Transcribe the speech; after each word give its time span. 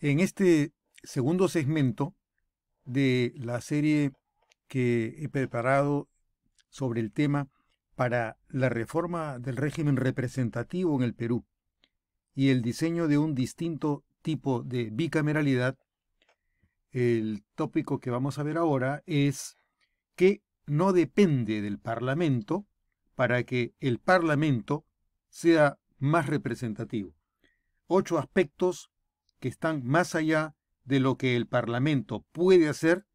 En 0.00 0.20
este 0.20 0.72
segundo 1.02 1.48
segmento 1.48 2.14
de 2.84 3.32
la 3.36 3.62
serie 3.62 4.12
que 4.68 5.14
he 5.18 5.28
preparado 5.30 6.08
sobre 6.68 7.00
el 7.00 7.12
tema 7.12 7.48
para 7.94 8.36
la 8.48 8.68
reforma 8.68 9.38
del 9.38 9.56
régimen 9.56 9.96
representativo 9.96 10.94
en 10.96 11.02
el 11.02 11.14
Perú 11.14 11.46
y 12.34 12.50
el 12.50 12.60
diseño 12.60 13.08
de 13.08 13.16
un 13.16 13.34
distinto 13.34 14.04
tipo 14.20 14.62
de 14.62 14.90
bicameralidad, 14.92 15.78
el 16.90 17.42
tópico 17.54 17.98
que 17.98 18.10
vamos 18.10 18.38
a 18.38 18.42
ver 18.42 18.58
ahora 18.58 19.02
es 19.06 19.56
que 20.14 20.42
no 20.66 20.92
depende 20.92 21.62
del 21.62 21.78
Parlamento 21.78 22.66
para 23.14 23.44
que 23.44 23.72
el 23.80 23.98
Parlamento 23.98 24.84
sea 25.30 25.78
más 25.98 26.26
representativo. 26.26 27.14
Ocho 27.86 28.18
aspectos 28.18 28.90
que 29.38 29.48
están 29.48 29.84
más 29.84 30.14
allá 30.14 30.54
de 30.84 31.00
lo 31.00 31.16
que 31.16 31.36
el 31.36 31.46
Parlamento 31.46 32.24
puede 32.32 32.68
hacer 32.68 33.06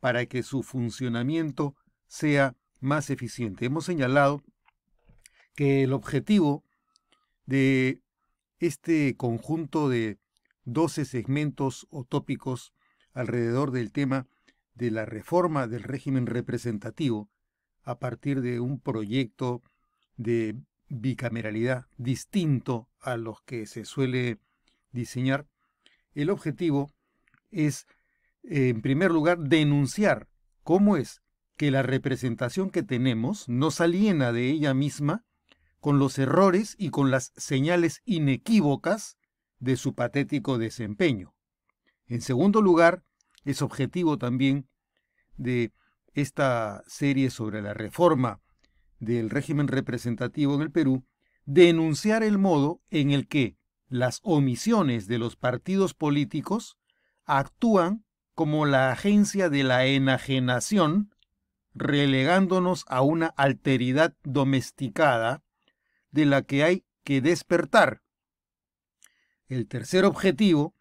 para 0.00 0.26
que 0.26 0.42
su 0.42 0.62
funcionamiento 0.62 1.74
sea 2.06 2.56
más 2.80 3.10
eficiente. 3.10 3.66
Hemos 3.66 3.84
señalado 3.84 4.42
que 5.54 5.82
el 5.82 5.92
objetivo 5.92 6.64
de 7.46 8.02
este 8.60 9.16
conjunto 9.16 9.88
de 9.88 10.18
12 10.64 11.04
segmentos 11.04 11.86
o 11.90 12.04
tópicos 12.04 12.72
alrededor 13.12 13.70
del 13.70 13.90
tema 13.90 14.28
de 14.74 14.90
la 14.90 15.06
reforma 15.06 15.66
del 15.66 15.82
régimen 15.82 16.26
representativo 16.26 17.30
a 17.82 17.98
partir 17.98 18.42
de 18.42 18.60
un 18.60 18.80
proyecto 18.80 19.62
de 20.16 20.56
bicameralidad 20.88 21.86
distinto 21.96 22.88
a 23.00 23.16
los 23.16 23.42
que 23.42 23.66
se 23.66 23.84
suele 23.84 24.38
diseñar, 24.98 25.46
el 26.14 26.30
objetivo 26.30 26.92
es, 27.50 27.86
en 28.42 28.82
primer 28.82 29.10
lugar, 29.10 29.38
denunciar 29.38 30.28
cómo 30.62 30.96
es 30.96 31.22
que 31.56 31.70
la 31.70 31.82
representación 31.82 32.70
que 32.70 32.82
tenemos 32.82 33.48
nos 33.48 33.80
aliena 33.80 34.32
de 34.32 34.48
ella 34.48 34.74
misma 34.74 35.24
con 35.80 35.98
los 35.98 36.18
errores 36.18 36.74
y 36.78 36.90
con 36.90 37.10
las 37.10 37.32
señales 37.36 38.02
inequívocas 38.04 39.16
de 39.58 39.76
su 39.76 39.94
patético 39.94 40.58
desempeño. 40.58 41.34
En 42.06 42.20
segundo 42.20 42.62
lugar, 42.62 43.02
es 43.44 43.62
objetivo 43.62 44.18
también 44.18 44.68
de 45.36 45.72
esta 46.14 46.82
serie 46.86 47.30
sobre 47.30 47.62
la 47.62 47.74
reforma 47.74 48.40
del 48.98 49.30
régimen 49.30 49.68
representativo 49.68 50.54
en 50.54 50.62
el 50.62 50.70
Perú, 50.70 51.04
denunciar 51.44 52.22
el 52.22 52.38
modo 52.38 52.80
en 52.90 53.10
el 53.10 53.28
que 53.28 53.56
las 53.88 54.20
omisiones 54.22 55.06
de 55.06 55.18
los 55.18 55.36
partidos 55.36 55.94
políticos 55.94 56.76
actúan 57.24 58.04
como 58.34 58.66
la 58.66 58.92
agencia 58.92 59.48
de 59.48 59.64
la 59.64 59.86
enajenación 59.86 61.14
relegándonos 61.74 62.84
a 62.88 63.02
una 63.02 63.26
alteridad 63.26 64.14
domesticada 64.24 65.42
de 66.10 66.26
la 66.26 66.42
que 66.42 66.64
hay 66.64 66.84
que 67.04 67.20
despertar. 67.20 68.02
El 69.46 69.66
tercer 69.66 70.04
objetivo 70.04 70.74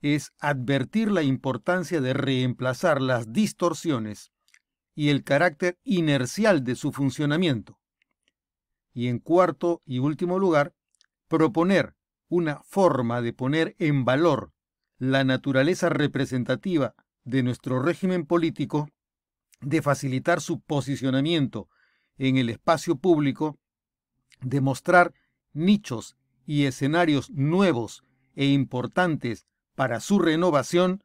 es 0.00 0.32
advertir 0.38 1.10
la 1.10 1.22
importancia 1.22 2.00
de 2.00 2.12
reemplazar 2.12 3.00
las 3.00 3.32
distorsiones 3.32 4.32
y 4.94 5.08
el 5.08 5.24
carácter 5.24 5.78
inercial 5.82 6.62
de 6.62 6.76
su 6.76 6.92
funcionamiento. 6.92 7.80
Y 8.92 9.08
en 9.08 9.18
cuarto 9.18 9.82
y 9.86 9.98
último 9.98 10.38
lugar, 10.38 10.74
proponer 11.28 11.93
una 12.28 12.62
forma 12.64 13.20
de 13.20 13.32
poner 13.32 13.76
en 13.78 14.04
valor 14.04 14.52
la 14.98 15.24
naturaleza 15.24 15.88
representativa 15.88 16.94
de 17.24 17.42
nuestro 17.42 17.80
régimen 17.82 18.26
político 18.26 18.88
de 19.60 19.82
facilitar 19.82 20.40
su 20.40 20.60
posicionamiento 20.60 21.68
en 22.18 22.36
el 22.36 22.50
espacio 22.50 22.96
público, 22.96 23.58
de 24.40 24.60
mostrar 24.60 25.14
nichos 25.52 26.16
y 26.46 26.64
escenarios 26.64 27.30
nuevos 27.30 28.04
e 28.34 28.46
importantes 28.46 29.46
para 29.74 30.00
su 30.00 30.18
renovación 30.18 31.02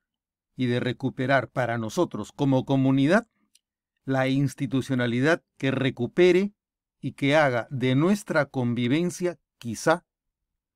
y 0.55 0.65
de 0.65 0.79
recuperar 0.79 1.49
para 1.49 1.77
nosotros 1.77 2.31
como 2.31 2.65
comunidad 2.65 3.27
la 4.03 4.27
institucionalidad 4.27 5.43
que 5.57 5.71
recupere 5.71 6.53
y 6.99 7.13
que 7.13 7.35
haga 7.35 7.67
de 7.69 7.95
nuestra 7.95 8.45
convivencia 8.45 9.39
quizá 9.57 10.05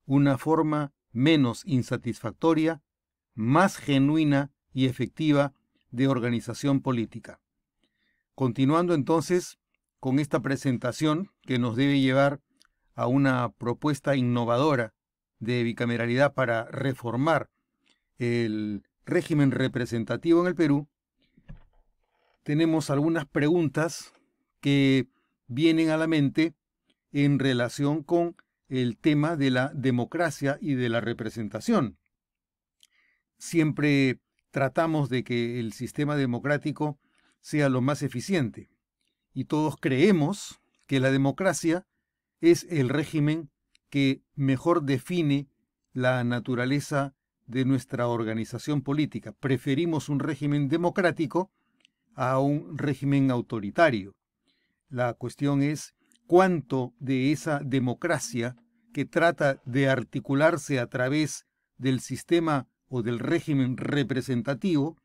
una 0.06 0.38
forma 0.38 0.92
menos 1.12 1.62
insatisfactoria, 1.64 2.82
más 3.34 3.76
genuina 3.76 4.52
y 4.72 4.86
efectiva 4.86 5.52
de 5.90 6.08
organización 6.08 6.80
política. 6.80 7.40
Continuando 8.34 8.94
entonces 8.94 9.58
con 10.00 10.18
esta 10.18 10.40
presentación 10.40 11.30
que 11.42 11.58
nos 11.58 11.76
debe 11.76 12.00
llevar 12.00 12.40
a 12.94 13.06
una 13.06 13.50
propuesta 13.52 14.16
innovadora 14.16 14.92
de 15.38 15.62
bicameralidad 15.62 16.34
para 16.34 16.64
reformar 16.66 17.50
el 18.18 18.82
régimen 19.06 19.50
representativo 19.50 20.40
en 20.40 20.46
el 20.48 20.54
Perú, 20.54 20.88
tenemos 22.42 22.90
algunas 22.90 23.26
preguntas 23.26 24.12
que 24.60 25.08
vienen 25.46 25.90
a 25.90 25.96
la 25.96 26.06
mente 26.06 26.54
en 27.12 27.38
relación 27.38 28.02
con 28.02 28.36
el 28.68 28.96
tema 28.96 29.36
de 29.36 29.50
la 29.50 29.70
democracia 29.74 30.58
y 30.60 30.74
de 30.74 30.88
la 30.88 31.00
representación. 31.00 31.98
Siempre 33.38 34.20
tratamos 34.50 35.08
de 35.08 35.24
que 35.24 35.58
el 35.60 35.72
sistema 35.72 36.16
democrático 36.16 36.98
sea 37.40 37.68
lo 37.68 37.80
más 37.80 38.02
eficiente. 38.02 38.70
Y 39.32 39.44
todos 39.44 39.76
creemos 39.78 40.60
que 40.86 41.00
la 41.00 41.10
democracia 41.10 41.86
es 42.40 42.66
el 42.70 42.88
régimen 42.88 43.50
que 43.90 44.22
mejor 44.34 44.82
define 44.82 45.48
la 45.92 46.24
naturaleza 46.24 47.14
de 47.46 47.64
nuestra 47.64 48.06
organización 48.06 48.82
política. 48.82 49.32
Preferimos 49.32 50.08
un 50.08 50.20
régimen 50.20 50.68
democrático 50.68 51.52
a 52.14 52.38
un 52.38 52.78
régimen 52.78 53.30
autoritario. 53.30 54.14
La 54.88 55.14
cuestión 55.14 55.62
es 55.62 55.94
cuánto 56.26 56.94
de 56.98 57.32
esa 57.32 57.60
democracia 57.60 58.56
que 58.92 59.04
trata 59.04 59.60
de 59.64 59.88
articularse 59.88 60.78
a 60.78 60.88
través 60.88 61.46
del 61.78 62.00
sistema 62.00 62.68
o 62.88 63.02
del 63.02 63.18
régimen 63.18 63.76
representativo 63.76 64.96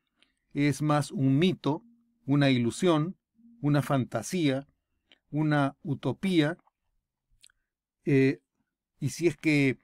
es 0.52 0.82
más 0.82 1.10
un 1.10 1.38
mito 1.38 1.84
una 2.30 2.50
ilusión, 2.50 3.16
una 3.60 3.82
fantasía, 3.82 4.68
una 5.30 5.76
utopía, 5.82 6.58
eh, 8.04 8.38
y 9.00 9.10
si 9.10 9.26
es 9.26 9.36
que 9.36 9.78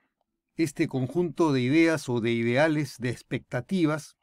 este 0.57 0.87
conjunto 0.87 1.53
de 1.53 1.61
ideas 1.63 2.09
o 2.09 2.21
de 2.21 2.31
ideales, 2.31 2.99
de 2.99 3.11
expectativas, 3.11 4.17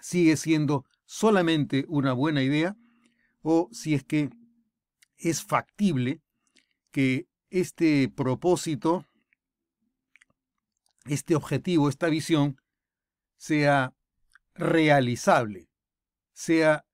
sigue 0.00 0.36
siendo 0.36 0.84
solamente 1.06 1.86
una 1.88 2.12
buena 2.12 2.42
idea, 2.44 2.76
o 3.42 3.68
si 3.72 3.94
es 3.94 4.04
que 4.04 4.30
es 5.16 5.42
factible 5.42 6.22
que 6.90 7.26
este 7.50 8.08
propósito, 8.08 9.06
este 11.06 11.34
objetivo, 11.34 11.88
esta 11.88 12.08
visión, 12.08 12.60
sea 13.36 13.94
realizable, 14.54 15.68
sea 16.32 16.84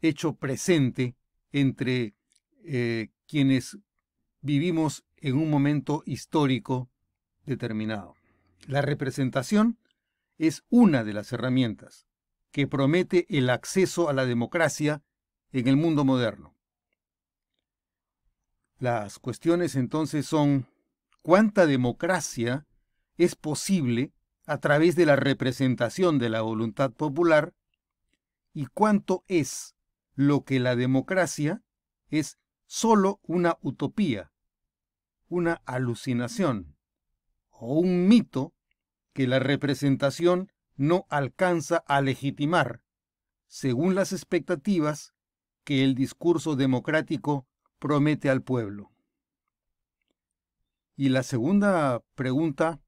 hecho 0.00 0.34
presente 0.34 1.16
entre 1.52 2.14
eh, 2.64 3.08
quienes 3.26 3.78
vivimos 4.40 5.04
en 5.16 5.36
un 5.36 5.50
momento 5.50 6.02
histórico 6.06 6.88
determinado. 7.44 8.14
La 8.66 8.82
representación 8.82 9.78
es 10.38 10.64
una 10.68 11.04
de 11.04 11.12
las 11.12 11.32
herramientas 11.32 12.06
que 12.50 12.66
promete 12.66 13.26
el 13.28 13.50
acceso 13.50 14.08
a 14.08 14.12
la 14.12 14.26
democracia 14.26 15.02
en 15.52 15.68
el 15.68 15.76
mundo 15.76 16.04
moderno. 16.04 16.55
Las 18.78 19.18
cuestiones 19.18 19.74
entonces 19.74 20.26
son 20.26 20.66
cuánta 21.22 21.66
democracia 21.66 22.66
es 23.16 23.34
posible 23.34 24.12
a 24.44 24.58
través 24.58 24.96
de 24.96 25.06
la 25.06 25.16
representación 25.16 26.18
de 26.18 26.28
la 26.28 26.42
voluntad 26.42 26.92
popular 26.92 27.54
y 28.52 28.66
cuánto 28.66 29.24
es 29.28 29.74
lo 30.14 30.44
que 30.44 30.60
la 30.60 30.76
democracia 30.76 31.62
es 32.08 32.38
sólo 32.66 33.20
una 33.22 33.56
utopía, 33.62 34.32
una 35.28 35.62
alucinación 35.64 36.76
o 37.50 37.78
un 37.78 38.06
mito 38.08 38.54
que 39.14 39.26
la 39.26 39.38
representación 39.38 40.52
no 40.76 41.06
alcanza 41.08 41.78
a 41.86 42.02
legitimar, 42.02 42.82
según 43.46 43.94
las 43.94 44.12
expectativas 44.12 45.14
que 45.64 45.82
el 45.82 45.94
discurso 45.94 46.54
democrático 46.54 47.46
promete 47.78 48.30
al 48.30 48.42
pueblo. 48.42 48.90
Y 50.96 51.10
la 51.10 51.22
segunda 51.22 52.02
pregunta 52.14 52.80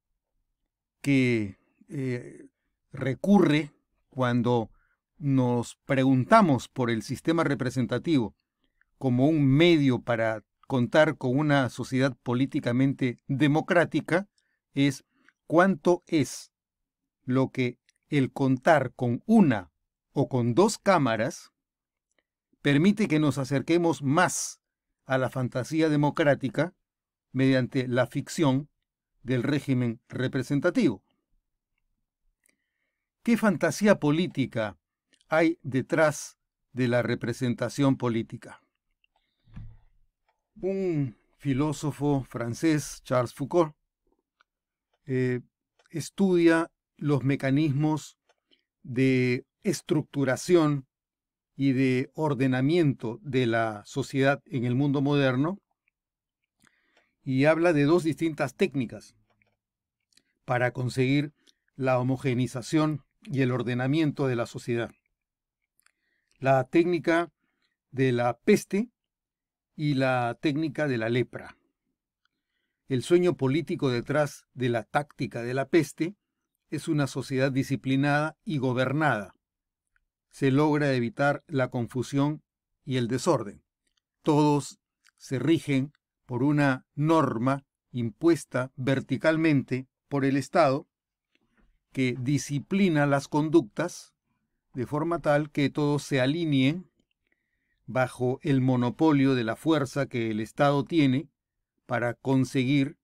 que 1.00 1.58
eh, 1.88 2.49
recurre 2.93 3.73
cuando 4.08 4.70
nos 5.19 5.76
preguntamos 5.85 6.69
por 6.69 6.90
el 6.90 7.02
sistema 7.02 7.44
representativo 7.44 8.35
como 8.99 9.29
un 9.29 9.46
medio 9.46 10.00
para 10.00 10.44
contar 10.67 11.17
con 11.17 11.38
una 11.38 11.69
sociedad 11.70 12.17
políticamente 12.23 13.19
democrática 13.26 14.29
es 14.75 15.05
cuánto 15.46 16.02
es 16.06 16.52
lo 17.25 17.50
que 17.50 17.79
el 18.08 18.32
contar 18.32 18.93
con 18.94 19.23
una 19.26 19.70
o 20.12 20.29
con 20.29 20.55
dos 20.55 20.79
cámaras 20.79 21.52
permite 22.62 23.08
que 23.08 23.19
nos 23.19 23.38
acerquemos 23.38 24.02
más 24.02 24.61
a 25.08 25.16
la 25.16 25.31
fantasía 25.31 25.88
democrática 25.88 26.75
mediante 27.32 27.88
la 27.88 28.06
ficción 28.06 28.69
del 29.22 29.43
régimen 29.43 30.00
representativo. 30.08 31.02
¿Qué 33.22 33.38
fantasía 33.38 33.99
política 33.99 34.78
hay 35.28 35.58
detrás 35.62 36.38
de 36.72 36.88
la 36.88 37.00
representación 37.02 37.96
política? 37.96 38.60
Un 40.60 41.16
filósofo 41.38 42.25
francés, 42.25 43.00
Charles 43.02 43.32
Foucault, 43.32 43.75
eh, 45.06 45.40
estudia 45.90 46.70
los 46.99 47.25
mecanismos 47.25 48.19
de 48.82 49.46
estructuración 49.62 50.88
y 51.58 51.72
de 51.72 52.12
ordenamiento 52.14 53.19
de 53.20 53.49
la 53.49 53.82
sociedad 53.84 54.40
en 54.46 54.64
el 54.64 54.76
mundo 54.76 55.02
moderno 55.02 55.58
y 57.25 57.46
habla 57.46 57.72
de 57.72 57.82
dos 57.82 58.05
distintas 58.05 58.55
técnicas 58.55 59.16
para 60.44 60.70
conseguir 60.70 61.32
la 61.75 61.99
homogenización 61.99 63.02
y 63.25 63.40
el 63.40 63.50
ordenamiento 63.50 64.28
de 64.28 64.37
la 64.37 64.46
sociedad. 64.46 64.93
La 66.38 66.62
técnica 66.62 67.32
de 67.90 68.12
la 68.12 68.38
peste 68.38 68.90
y 69.75 69.94
la 69.94 70.38
técnica 70.40 70.87
de 70.87 70.99
la 70.99 71.08
lepra. 71.08 71.56
El 72.88 73.02
sueño 73.02 73.37
político 73.37 73.90
detrás 73.90 74.46
de 74.54 74.69
la 74.69 74.84
táctica 74.84 75.43
de 75.43 75.54
la 75.54 75.69
peste 75.69 76.14
es 76.70 76.87
una 76.87 77.08
sociedad 77.08 77.50
disciplinada 77.50 78.37
y 78.44 78.58
gobernada. 78.58 79.34
Se 80.30 80.50
logra 80.50 80.92
evitar 80.94 81.44
la 81.46 81.69
confusión 81.69 82.42
y 82.84 82.96
el 82.96 83.08
desorden. 83.08 83.62
Todos 84.22 84.78
se 85.16 85.38
rigen 85.38 85.92
por 86.26 86.42
una 86.42 86.86
norma 86.94 87.64
impuesta 87.90 88.72
verticalmente 88.76 89.88
por 90.08 90.25
el 90.25 90.36
Estado 90.36 90.86
que 91.92 92.14
disciplina 92.19 93.06
las 93.06 93.28
conductas 93.28 94.14
de 94.75 94.86
forma 94.86 95.20
tal 95.20 95.50
que 95.50 95.70
todos 95.70 96.02
se 96.02 96.20
alineen 96.20 96.90
bajo 97.86 98.38
el 98.42 98.60
monopolio 98.60 99.34
de 99.34 99.44
la 99.44 99.56
fuerza 99.56 100.06
que 100.06 100.30
el 100.30 100.40
Estado 100.40 100.84
tiene 100.84 101.28
para 101.86 102.14
conseguir 102.14 102.98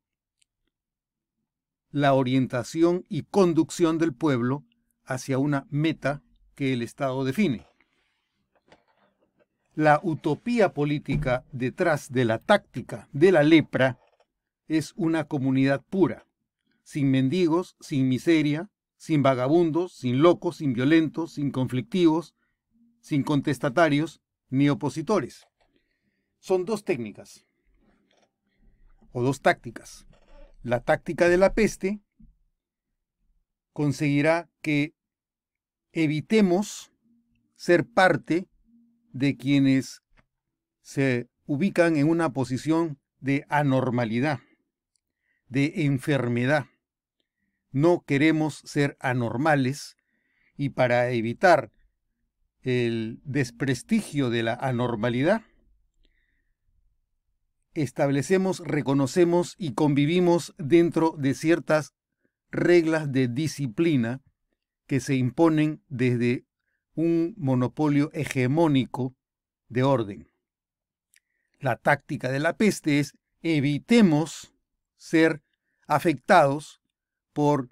la 1.90 2.12
orientación 2.12 3.04
y 3.08 3.22
conducción 3.22 3.98
del 3.98 4.12
pueblo 4.12 4.64
hacia 5.04 5.38
una 5.38 5.66
meta 5.70 6.22
que 6.54 6.72
el 6.72 6.82
Estado 6.82 7.24
define. 7.24 7.66
La 9.74 10.00
utopía 10.02 10.72
política 10.72 11.44
detrás 11.52 12.12
de 12.12 12.24
la 12.24 12.38
táctica 12.38 13.08
de 13.12 13.32
la 13.32 13.42
lepra 13.42 13.98
es 14.68 14.92
una 14.96 15.24
comunidad 15.24 15.82
pura, 15.82 16.26
sin 16.84 17.10
mendigos, 17.10 17.76
sin 17.80 18.08
miseria, 18.08 18.70
sin 18.96 19.22
vagabundos, 19.22 19.92
sin 19.92 20.22
locos, 20.22 20.58
sin 20.58 20.72
violentos, 20.72 21.32
sin 21.32 21.50
conflictivos, 21.50 22.34
sin 23.00 23.22
contestatarios 23.22 24.22
ni 24.48 24.68
opositores. 24.68 25.46
Son 26.38 26.64
dos 26.64 26.84
técnicas 26.84 27.44
o 29.12 29.22
dos 29.22 29.40
tácticas. 29.40 30.06
La 30.62 30.80
táctica 30.80 31.28
de 31.28 31.36
la 31.36 31.52
peste 31.52 32.00
conseguirá 33.72 34.48
que 34.62 34.94
evitemos 35.94 36.92
ser 37.56 37.86
parte 37.86 38.48
de 39.12 39.36
quienes 39.36 40.02
se 40.82 41.28
ubican 41.46 41.96
en 41.96 42.08
una 42.08 42.32
posición 42.32 42.98
de 43.20 43.46
anormalidad, 43.48 44.40
de 45.48 45.84
enfermedad. 45.84 46.66
No 47.70 48.04
queremos 48.06 48.60
ser 48.64 48.96
anormales 49.00 49.96
y 50.56 50.70
para 50.70 51.10
evitar 51.10 51.70
el 52.60 53.20
desprestigio 53.24 54.30
de 54.30 54.42
la 54.42 54.54
anormalidad, 54.54 55.42
establecemos, 57.74 58.60
reconocemos 58.60 59.54
y 59.58 59.74
convivimos 59.74 60.54
dentro 60.58 61.14
de 61.18 61.34
ciertas 61.34 61.92
reglas 62.50 63.12
de 63.12 63.28
disciplina 63.28 64.22
que 64.86 65.00
se 65.00 65.14
imponen 65.14 65.82
desde 65.88 66.44
un 66.94 67.34
monopolio 67.36 68.10
hegemónico 68.12 69.16
de 69.68 69.82
orden. 69.82 70.28
La 71.58 71.76
táctica 71.76 72.30
de 72.30 72.40
la 72.40 72.56
peste 72.56 73.00
es 73.00 73.14
evitemos 73.42 74.52
ser 74.96 75.42
afectados 75.86 76.80
por 77.32 77.68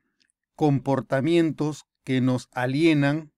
comportamientos 0.54 1.86
que 2.04 2.20
nos 2.20 2.48
alienan 2.52 3.32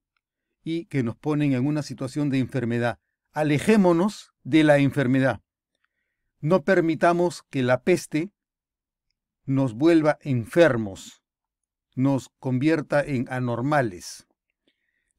y 0.63 0.87
que 0.87 1.03
nos 1.03 1.17
ponen 1.17 1.53
en 1.53 1.67
una 1.67 1.83
situación 1.83 2.31
de 2.31 2.39
enfermedad. 2.39 2.99
Alejémonos 3.33 4.33
de 4.43 4.65
la 4.65 4.79
enfermedad. 4.79 5.43
No 6.41 6.65
permitamos 6.65 7.43
que 7.51 7.63
la 7.63 7.83
peste 7.83 8.31
nos 9.45 9.75
vuelva 9.75 10.19
enfermos, 10.23 11.24
nos 11.95 12.31
convierta 12.39 13.03
en 13.03 13.27
anormales. 13.31 14.27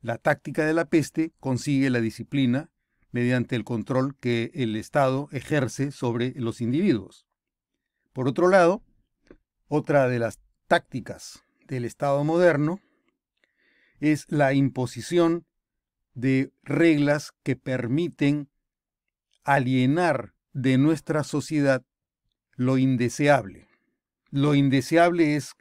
La 0.01 0.17
táctica 0.17 0.65
de 0.65 0.73
la 0.73 0.85
peste 0.85 1.33
consigue 1.39 1.89
la 1.89 2.01
disciplina 2.01 2.69
mediante 3.11 3.55
el 3.55 3.63
control 3.63 4.17
que 4.19 4.51
el 4.53 4.75
Estado 4.75 5.29
ejerce 5.31 5.91
sobre 5.91 6.33
los 6.35 6.61
individuos. 6.61 7.25
Por 8.13 8.27
otro 8.27 8.49
lado, 8.49 8.83
otra 9.67 10.07
de 10.07 10.19
las 10.19 10.39
tácticas 10.67 11.43
del 11.67 11.85
Estado 11.85 12.23
moderno 12.23 12.79
es 13.99 14.25
la 14.29 14.53
imposición 14.53 15.45
de 16.13 16.51
reglas 16.63 17.31
que 17.43 17.55
permiten 17.55 18.49
alienar 19.43 20.33
de 20.53 20.77
nuestra 20.77 21.23
sociedad 21.23 21.83
lo 22.55 22.77
indeseable. 22.77 23.67
Lo 24.29 24.55
indeseable 24.55 25.35
es 25.35 25.55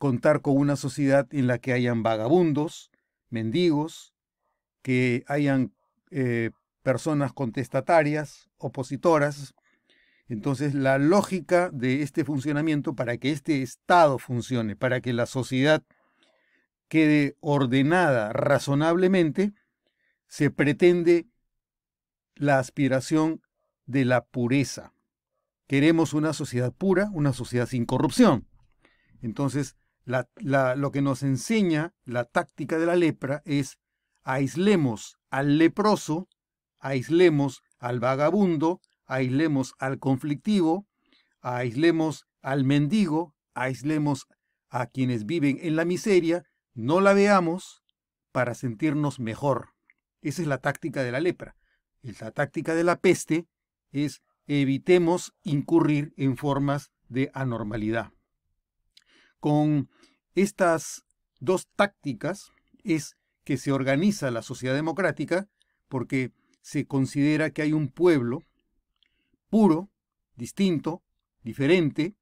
contar 0.00 0.40
con 0.40 0.56
una 0.56 0.74
sociedad 0.74 1.28
en 1.30 1.46
la 1.46 1.58
que 1.58 1.74
hayan 1.74 2.02
vagabundos, 2.02 2.90
mendigos, 3.28 4.14
que 4.80 5.22
hayan 5.28 5.74
eh, 6.10 6.50
personas 6.82 7.34
contestatarias, 7.34 8.48
opositoras, 8.56 9.54
entonces, 10.30 10.74
la 10.74 10.98
lógica 10.98 11.70
de 11.72 12.02
este 12.02 12.24
funcionamiento 12.24 12.94
para 12.94 13.16
que 13.18 13.32
este 13.32 13.62
Estado 13.62 14.16
funcione, 14.20 14.76
para 14.76 15.00
que 15.00 15.12
la 15.12 15.26
sociedad 15.26 15.82
quede 16.86 17.36
ordenada 17.40 18.32
razonablemente, 18.32 19.52
se 20.28 20.52
pretende 20.52 21.26
la 22.36 22.60
aspiración 22.60 23.42
de 23.86 24.04
la 24.04 24.24
pureza. 24.24 24.94
Queremos 25.66 26.14
una 26.14 26.32
sociedad 26.32 26.72
pura, 26.72 27.10
una 27.12 27.32
sociedad 27.32 27.66
sin 27.66 27.84
corrupción. 27.84 28.46
Entonces, 29.22 29.76
lo 30.04 30.90
que 30.90 31.02
nos 31.02 31.22
enseña 31.22 31.94
la 32.04 32.24
táctica 32.24 32.78
de 32.78 32.86
la 32.86 32.96
lepra 32.96 33.42
es 33.44 33.78
aislemos 34.22 35.16
al 35.30 35.58
leproso, 35.58 36.28
aislemos 36.78 37.62
al 37.78 38.00
vagabundo, 38.00 38.80
aislemos 39.06 39.74
al 39.78 39.98
conflictivo, 39.98 40.86
aislemos 41.40 42.26
al 42.42 42.64
mendigo, 42.64 43.34
aislemos 43.54 44.26
a 44.68 44.86
quienes 44.86 45.26
viven 45.26 45.58
en 45.60 45.76
la 45.76 45.84
miseria, 45.84 46.44
no 46.74 47.00
la 47.00 47.12
veamos 47.12 47.82
para 48.32 48.54
sentirnos 48.54 49.18
mejor. 49.18 49.70
Esa 50.22 50.42
es 50.42 50.48
la 50.48 50.58
táctica 50.58 51.02
de 51.02 51.12
la 51.12 51.20
lepra. 51.20 51.56
La 52.02 52.30
táctica 52.30 52.74
de 52.74 52.84
la 52.84 53.00
peste 53.00 53.46
es 53.90 54.22
evitemos 54.46 55.34
incurrir 55.42 56.12
en 56.16 56.36
formas 56.36 56.90
de 57.08 57.30
anormalidad. 57.34 58.12
Con 59.40 59.88
estas 60.34 61.04
dos 61.40 61.68
tácticas 61.74 62.52
es 62.84 63.16
que 63.44 63.56
se 63.56 63.72
organiza 63.72 64.30
la 64.30 64.42
sociedad 64.42 64.74
democrática 64.74 65.48
porque 65.88 66.32
se 66.62 66.86
considera 66.86 67.50
que 67.50 67.62
hay 67.62 67.72
un 67.72 67.88
pueblo 67.88 68.44
puro, 69.48 69.90
distinto, 70.36 71.02
diferente, 71.42 72.14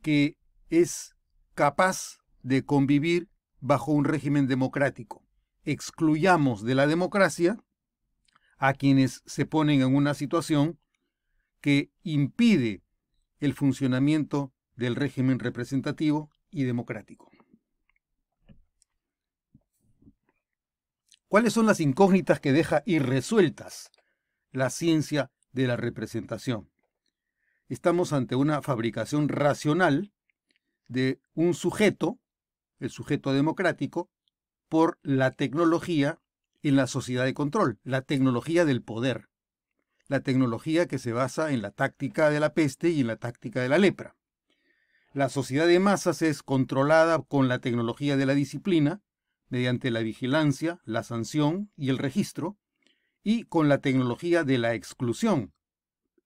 que 0.00 0.38
es 0.70 1.14
capaz 1.54 2.18
de 2.42 2.64
convivir 2.64 3.28
bajo 3.60 3.92
un 3.92 4.04
régimen 4.04 4.46
democrático. 4.46 5.22
Excluyamos 5.64 6.64
de 6.64 6.74
la 6.74 6.86
democracia 6.86 7.62
a 8.56 8.74
quienes 8.74 9.22
se 9.26 9.46
ponen 9.46 9.82
en 9.82 9.94
una 9.94 10.14
situación 10.14 10.78
que 11.60 11.90
impide 12.02 12.82
el 13.38 13.54
funcionamiento 13.54 14.51
del 14.76 14.96
régimen 14.96 15.38
representativo 15.38 16.30
y 16.50 16.64
democrático. 16.64 17.30
¿Cuáles 21.28 21.54
son 21.54 21.64
las 21.66 21.80
incógnitas 21.80 22.40
que 22.40 22.52
deja 22.52 22.82
irresueltas 22.84 23.90
la 24.50 24.68
ciencia 24.68 25.30
de 25.52 25.66
la 25.66 25.76
representación? 25.76 26.70
Estamos 27.68 28.12
ante 28.12 28.34
una 28.36 28.60
fabricación 28.60 29.30
racional 29.30 30.12
de 30.88 31.20
un 31.32 31.54
sujeto, 31.54 32.18
el 32.80 32.90
sujeto 32.90 33.32
democrático, 33.32 34.10
por 34.68 34.98
la 35.02 35.30
tecnología 35.30 36.18
en 36.62 36.76
la 36.76 36.86
sociedad 36.86 37.24
de 37.24 37.34
control, 37.34 37.78
la 37.82 38.02
tecnología 38.02 38.66
del 38.66 38.82
poder, 38.82 39.30
la 40.08 40.20
tecnología 40.20 40.86
que 40.86 40.98
se 40.98 41.12
basa 41.12 41.52
en 41.52 41.62
la 41.62 41.70
táctica 41.70 42.28
de 42.28 42.40
la 42.40 42.52
peste 42.52 42.90
y 42.90 43.00
en 43.00 43.06
la 43.06 43.16
táctica 43.16 43.62
de 43.62 43.70
la 43.70 43.78
lepra. 43.78 44.16
La 45.14 45.28
sociedad 45.28 45.66
de 45.66 45.78
masas 45.78 46.22
es 46.22 46.42
controlada 46.42 47.20
con 47.22 47.46
la 47.46 47.58
tecnología 47.58 48.16
de 48.16 48.24
la 48.24 48.34
disciplina, 48.34 49.02
mediante 49.50 49.90
la 49.90 50.00
vigilancia, 50.00 50.80
la 50.84 51.02
sanción 51.02 51.70
y 51.76 51.90
el 51.90 51.98
registro, 51.98 52.56
y 53.22 53.44
con 53.44 53.68
la 53.68 53.78
tecnología 53.78 54.42
de 54.42 54.56
la 54.56 54.74
exclusión, 54.74 55.52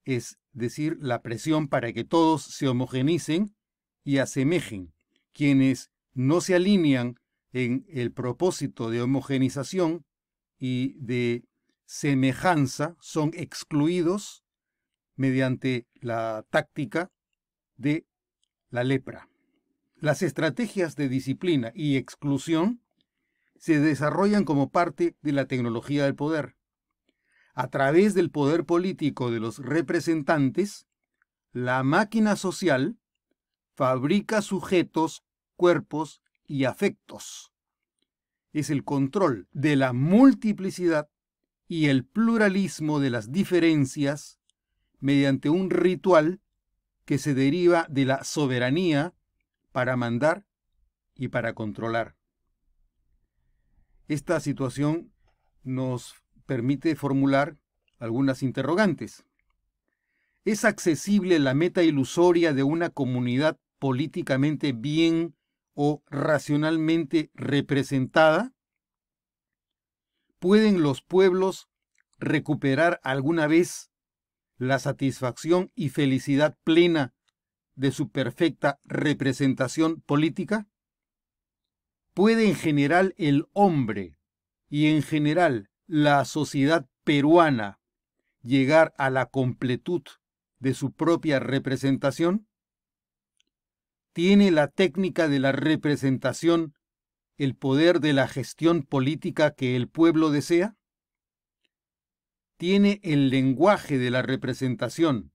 es 0.04 0.38
decir, 0.52 0.96
la 1.00 1.20
presión 1.20 1.66
para 1.66 1.92
que 1.92 2.04
todos 2.04 2.42
se 2.42 2.68
homogenicen 2.68 3.56
y 4.04 4.18
asemejen. 4.18 4.94
Quienes 5.32 5.90
no 6.14 6.40
se 6.40 6.54
alinean 6.54 7.16
en 7.52 7.84
el 7.88 8.12
propósito 8.12 8.88
de 8.88 9.02
homogenización 9.02 10.06
y 10.58 10.94
de 11.00 11.44
semejanza 11.86 12.96
son 13.00 13.32
excluidos 13.34 14.44
mediante 15.16 15.88
la 15.94 16.46
táctica 16.50 17.10
de 17.76 18.06
la 18.70 18.84
lepra. 18.84 19.28
Las 19.96 20.22
estrategias 20.22 20.96
de 20.96 21.08
disciplina 21.08 21.72
y 21.74 21.96
exclusión 21.96 22.80
se 23.58 23.80
desarrollan 23.80 24.44
como 24.44 24.70
parte 24.70 25.16
de 25.22 25.32
la 25.32 25.46
tecnología 25.46 26.04
del 26.04 26.14
poder. 26.14 26.56
A 27.54 27.68
través 27.68 28.14
del 28.14 28.30
poder 28.30 28.64
político 28.64 29.30
de 29.30 29.40
los 29.40 29.58
representantes, 29.58 30.86
la 31.52 31.82
máquina 31.82 32.36
social 32.36 32.98
fabrica 33.74 34.42
sujetos, 34.42 35.24
cuerpos 35.56 36.20
y 36.46 36.64
afectos. 36.64 37.52
Es 38.52 38.70
el 38.70 38.84
control 38.84 39.48
de 39.52 39.76
la 39.76 39.92
multiplicidad 39.92 41.08
y 41.68 41.86
el 41.86 42.04
pluralismo 42.04 43.00
de 43.00 43.10
las 43.10 43.32
diferencias 43.32 44.38
mediante 45.00 45.48
un 45.48 45.70
ritual 45.70 46.40
que 47.06 47.18
se 47.18 47.34
deriva 47.34 47.86
de 47.88 48.04
la 48.04 48.24
soberanía 48.24 49.14
para 49.72 49.96
mandar 49.96 50.44
y 51.14 51.28
para 51.28 51.54
controlar. 51.54 52.16
Esta 54.08 54.40
situación 54.40 55.12
nos 55.62 56.14
permite 56.46 56.94
formular 56.96 57.56
algunas 57.98 58.42
interrogantes. 58.42 59.24
¿Es 60.44 60.64
accesible 60.64 61.38
la 61.38 61.54
meta 61.54 61.82
ilusoria 61.82 62.52
de 62.52 62.62
una 62.62 62.90
comunidad 62.90 63.58
políticamente 63.78 64.72
bien 64.72 65.34
o 65.74 66.02
racionalmente 66.08 67.30
representada? 67.34 68.52
¿Pueden 70.38 70.82
los 70.82 71.02
pueblos 71.02 71.68
recuperar 72.18 73.00
alguna 73.02 73.46
vez 73.46 73.90
la 74.58 74.78
satisfacción 74.78 75.70
y 75.74 75.90
felicidad 75.90 76.56
plena 76.64 77.14
de 77.74 77.92
su 77.92 78.10
perfecta 78.10 78.80
representación 78.84 80.00
política? 80.00 80.68
¿Puede 82.14 82.48
en 82.48 82.54
general 82.54 83.14
el 83.18 83.46
hombre 83.52 84.16
y 84.68 84.86
en 84.86 85.02
general 85.02 85.70
la 85.86 86.24
sociedad 86.24 86.88
peruana 87.04 87.78
llegar 88.42 88.94
a 88.96 89.10
la 89.10 89.26
completud 89.26 90.02
de 90.58 90.74
su 90.74 90.92
propia 90.92 91.38
representación? 91.38 92.48
¿Tiene 94.12 94.50
la 94.50 94.68
técnica 94.68 95.28
de 95.28 95.38
la 95.38 95.52
representación 95.52 96.74
el 97.36 97.54
poder 97.54 98.00
de 98.00 98.14
la 98.14 98.28
gestión 98.28 98.82
política 98.82 99.50
que 99.50 99.76
el 99.76 99.88
pueblo 99.88 100.30
desea? 100.30 100.75
¿Tiene 102.56 103.00
el 103.02 103.28
lenguaje 103.28 103.98
de 103.98 104.10
la 104.10 104.22
representación 104.22 105.30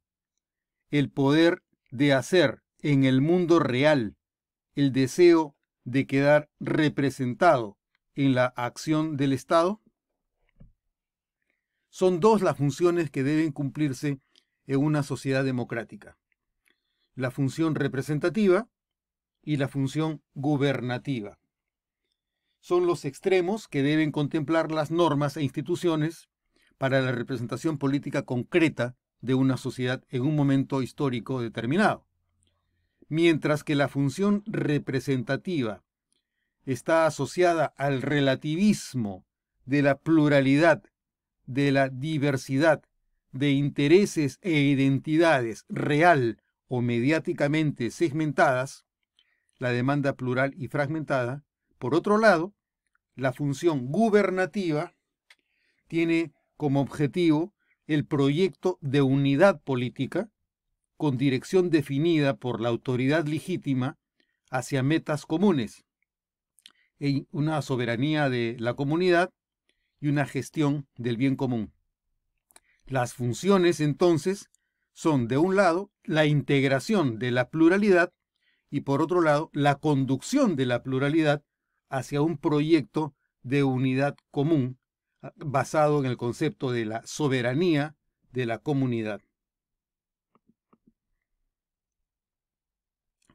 el 0.90 1.12
poder 1.12 1.62
de 1.92 2.14
hacer 2.14 2.64
en 2.80 3.04
el 3.04 3.22
mundo 3.22 3.60
real 3.60 4.18
el 4.74 4.92
deseo 4.92 5.56
de 5.84 6.08
quedar 6.08 6.50
representado 6.60 7.78
en 8.16 8.34
la 8.34 8.48
acción 8.48 9.18
del 9.18 9.34
Estado? 9.34 9.84
Son 11.90 12.20
dos 12.20 12.42
las 12.42 12.58
funciones 12.58 13.12
que 13.12 13.22
deben 13.22 13.52
cumplirse 13.52 14.20
en 14.66 14.80
una 14.80 15.04
sociedad 15.04 15.44
democrática. 15.44 16.18
La 17.14 17.30
función 17.30 17.76
representativa 17.76 18.68
y 19.44 19.58
la 19.58 19.68
función 19.68 20.24
gubernativa. 20.34 21.38
Son 22.60 22.88
los 22.88 23.06
extremos 23.06 23.68
que 23.68 23.84
deben 23.84 24.12
contemplar 24.12 24.72
las 24.72 24.90
normas 24.90 25.38
e 25.38 25.44
instituciones 25.44 26.31
para 26.82 27.00
la 27.00 27.12
representación 27.12 27.78
política 27.78 28.24
concreta 28.24 28.96
de 29.20 29.36
una 29.36 29.58
sociedad 29.58 30.04
en 30.10 30.24
un 30.24 30.36
momento 30.36 30.82
histórico 30.82 31.40
determinado. 31.40 32.08
Mientras 33.08 33.64
que 33.64 33.76
la 33.76 33.88
función 33.88 34.42
representativa 34.48 35.84
está 36.66 37.06
asociada 37.06 37.66
al 37.78 38.02
relativismo 38.02 39.28
de 39.66 39.84
la 39.84 40.00
pluralidad, 40.00 40.82
de 41.46 41.72
la 41.72 41.90
diversidad 41.90 42.82
de 43.32 43.52
intereses 43.52 44.40
e 44.42 44.54
identidades 44.62 45.66
real 45.70 46.42
o 46.68 46.82
mediáticamente 46.82 47.92
segmentadas, 47.92 48.86
la 49.60 49.70
demanda 49.70 50.16
plural 50.16 50.56
y 50.58 50.68
fragmentada, 50.68 51.44
por 51.78 51.94
otro 51.94 52.18
lado, 52.18 52.56
la 53.14 53.34
función 53.34 53.92
gubernativa 53.92 54.96
tiene 55.88 56.34
como 56.62 56.82
objetivo 56.82 57.56
el 57.88 58.06
proyecto 58.06 58.78
de 58.82 59.02
unidad 59.02 59.64
política, 59.64 60.30
con 60.96 61.18
dirección 61.18 61.72
definida 61.72 62.36
por 62.36 62.62
la 62.62 62.70
autoridad 62.70 63.26
legítima 63.26 63.98
hacia 64.52 64.84
metas 64.84 65.26
comunes, 65.26 65.84
e 67.00 67.26
una 67.32 67.60
soberanía 67.64 68.30
de 68.30 68.58
la 68.60 68.76
comunidad 68.76 69.34
y 70.00 70.10
una 70.10 70.28
gestión 70.28 70.86
del 70.98 71.18
bien 71.18 71.36
común. 71.36 71.74
Las 72.86 73.16
funciones 73.16 73.80
entonces 73.80 74.52
son, 74.94 75.28
de 75.28 75.40
un 75.40 75.56
lado, 75.56 75.90
la 76.04 76.28
integración 76.28 77.18
de 77.18 77.32
la 77.32 77.50
pluralidad 77.50 78.14
y, 78.70 78.82
por 78.82 79.02
otro 79.02 79.22
lado, 79.22 79.50
la 79.52 79.80
conducción 79.80 80.56
de 80.56 80.68
la 80.68 80.84
pluralidad 80.84 81.44
hacia 81.90 82.22
un 82.22 82.38
proyecto 82.38 83.16
de 83.42 83.64
unidad 83.64 84.16
común 84.30 84.78
basado 85.36 86.00
en 86.00 86.06
el 86.06 86.18
concepto 86.18 86.72
de 86.72 86.86
la 86.86 87.06
soberanía 87.06 87.96
de 88.32 88.46
la 88.46 88.60
comunidad. 88.60 89.22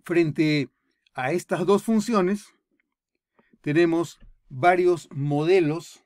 Frente 0.05 0.71
a 1.15 1.33
estas 1.33 1.67
dos 1.67 1.83
funciones, 1.83 2.55
tenemos 3.61 4.19
varios 4.49 5.09
modelos 5.11 6.05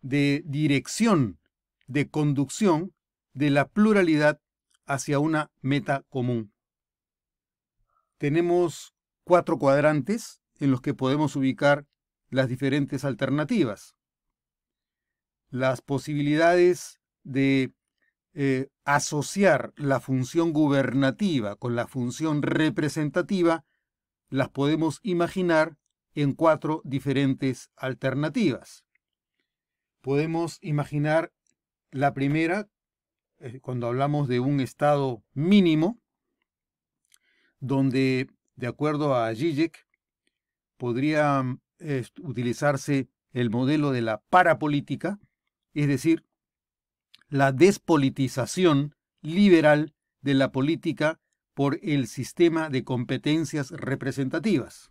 de 0.00 0.42
dirección, 0.46 1.40
de 1.86 2.08
conducción 2.08 2.94
de 3.32 3.50
la 3.50 3.68
pluralidad 3.68 4.40
hacia 4.86 5.18
una 5.18 5.50
meta 5.60 6.04
común. 6.08 6.52
Tenemos 8.18 8.94
cuatro 9.24 9.58
cuadrantes 9.58 10.40
en 10.60 10.70
los 10.70 10.80
que 10.80 10.94
podemos 10.94 11.34
ubicar 11.34 11.86
las 12.30 12.48
diferentes 12.48 13.04
alternativas. 13.04 13.96
Las 15.52 15.82
posibilidades 15.82 16.98
de 17.24 17.74
eh, 18.32 18.68
asociar 18.86 19.74
la 19.76 20.00
función 20.00 20.54
gubernativa 20.54 21.56
con 21.56 21.76
la 21.76 21.86
función 21.86 22.40
representativa, 22.40 23.66
las 24.30 24.48
podemos 24.48 24.98
imaginar 25.02 25.76
en 26.14 26.32
cuatro 26.32 26.80
diferentes 26.84 27.70
alternativas. 27.76 28.86
Podemos 30.00 30.56
imaginar 30.62 31.34
la 31.90 32.14
primera, 32.14 32.70
eh, 33.38 33.60
cuando 33.60 33.88
hablamos 33.88 34.28
de 34.28 34.40
un 34.40 34.58
estado 34.58 35.22
mínimo, 35.34 36.00
donde, 37.60 38.30
de 38.56 38.66
acuerdo 38.68 39.16
a 39.16 39.34
Zizek, 39.34 39.86
podría 40.78 41.44
utilizarse 42.22 43.10
el 43.32 43.50
modelo 43.50 43.90
de 43.90 44.00
la 44.00 44.22
parapolítica, 44.30 45.20
es 45.74 45.88
decir, 45.88 46.24
la 47.28 47.52
despolitización 47.52 48.94
liberal 49.22 49.94
de 50.20 50.34
la 50.34 50.52
política 50.52 51.20
por 51.54 51.78
el 51.82 52.06
sistema 52.06 52.68
de 52.68 52.84
competencias 52.84 53.70
representativas. 53.70 54.90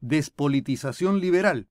Despolitización 0.00 1.20
liberal. 1.20 1.68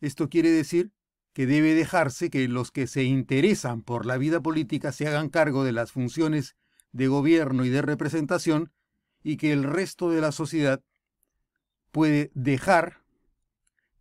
Esto 0.00 0.28
quiere 0.28 0.50
decir 0.50 0.92
que 1.32 1.46
debe 1.46 1.74
dejarse 1.74 2.30
que 2.30 2.46
los 2.48 2.70
que 2.70 2.86
se 2.86 3.04
interesan 3.04 3.82
por 3.82 4.06
la 4.06 4.18
vida 4.18 4.40
política 4.40 4.92
se 4.92 5.06
hagan 5.06 5.30
cargo 5.30 5.64
de 5.64 5.72
las 5.72 5.92
funciones 5.92 6.56
de 6.92 7.08
gobierno 7.08 7.64
y 7.64 7.70
de 7.70 7.82
representación 7.82 8.72
y 9.22 9.36
que 9.36 9.52
el 9.52 9.64
resto 9.64 10.10
de 10.10 10.20
la 10.20 10.32
sociedad 10.32 10.82
puede 11.90 12.30
dejar 12.34 13.01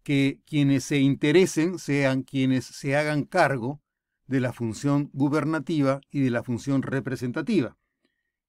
que 0.04 0.40
quienes 0.46 0.84
se 0.84 1.00
interesen 1.00 1.80
sean 1.80 2.24
quienes 2.24 2.66
se 2.66 2.96
hagan 2.96 3.24
cargo 3.24 3.82
de 4.28 4.40
la 4.40 4.54
función 4.54 5.10
gubernativa 5.14 6.02
y 6.10 6.22
de 6.22 6.30
la 6.30 6.44
función 6.44 6.82
representativa. 6.82 7.78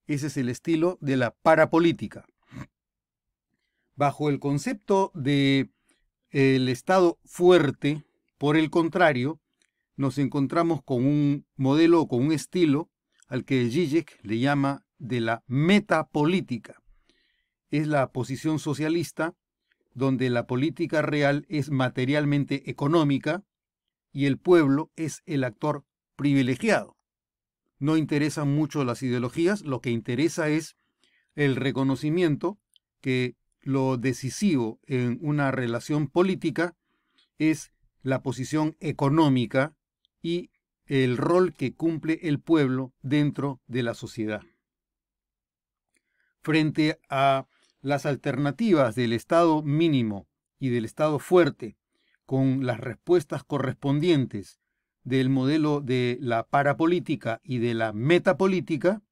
Ese 0.06 0.28
es 0.28 0.36
el 0.36 0.48
estilo 0.48 0.98
de 1.00 1.16
la 1.16 1.32
parapolítica. 1.32 2.24
Bajo 3.94 4.30
el 4.30 4.38
concepto 4.38 5.10
de 5.14 5.70
el 6.30 6.68
Estado 6.68 7.18
fuerte, 7.24 8.04
por 8.38 8.56
el 8.56 8.70
contrario, 8.70 9.40
nos 9.96 10.18
encontramos 10.18 10.82
con 10.82 11.04
un 11.04 11.46
modelo 11.56 12.00
o 12.00 12.08
con 12.08 12.24
un 12.24 12.32
estilo 12.32 12.90
al 13.28 13.44
que 13.44 13.68
Zizek 13.68 14.18
le 14.22 14.38
llama 14.38 14.86
de 14.98 15.20
la 15.20 15.44
metapolítica. 15.46 16.82
Es 17.70 17.86
la 17.86 18.12
posición 18.12 18.58
socialista 18.58 19.34
donde 19.94 20.30
la 20.30 20.46
política 20.46 21.02
real 21.02 21.46
es 21.48 21.70
materialmente 21.70 22.70
económica 22.70 23.44
y 24.12 24.26
el 24.26 24.38
pueblo 24.38 24.90
es 24.96 25.22
el 25.26 25.44
actor 25.44 25.84
privilegiado. 26.16 26.96
No 27.78 27.96
interesan 27.96 28.54
mucho 28.54 28.84
las 28.84 29.02
ideologías, 29.02 29.62
lo 29.62 29.80
que 29.80 29.90
interesa 29.90 30.48
es 30.48 30.76
el 31.34 31.56
reconocimiento 31.56 32.58
que 33.00 33.36
lo 33.60 33.96
decisivo 33.96 34.80
en 34.86 35.18
una 35.20 35.50
relación 35.50 36.08
política 36.08 36.76
es 37.38 37.72
la 38.02 38.22
posición 38.22 38.76
económica 38.80 39.74
y 40.20 40.50
el 40.86 41.16
rol 41.16 41.54
que 41.54 41.74
cumple 41.74 42.18
el 42.22 42.40
pueblo 42.40 42.92
dentro 43.02 43.60
de 43.66 43.82
la 43.82 43.94
sociedad. 43.94 44.42
Frente 46.42 47.00
a 47.08 47.46
las 47.82 48.06
alternativas 48.06 48.94
del 48.94 49.12
Estado 49.12 49.62
mínimo 49.62 50.28
y 50.58 50.70
del 50.70 50.84
Estado 50.84 51.18
fuerte, 51.18 51.76
con 52.24 52.64
las 52.64 52.78
respuestas 52.80 53.44
correspondientes 53.44 54.60
del 55.02 55.28
modelo 55.28 55.80
de 55.80 56.16
la 56.20 56.44
parapolítica 56.44 57.40
y 57.42 57.58
de 57.58 57.74
la 57.74 57.92
metapolítica, 57.92 59.02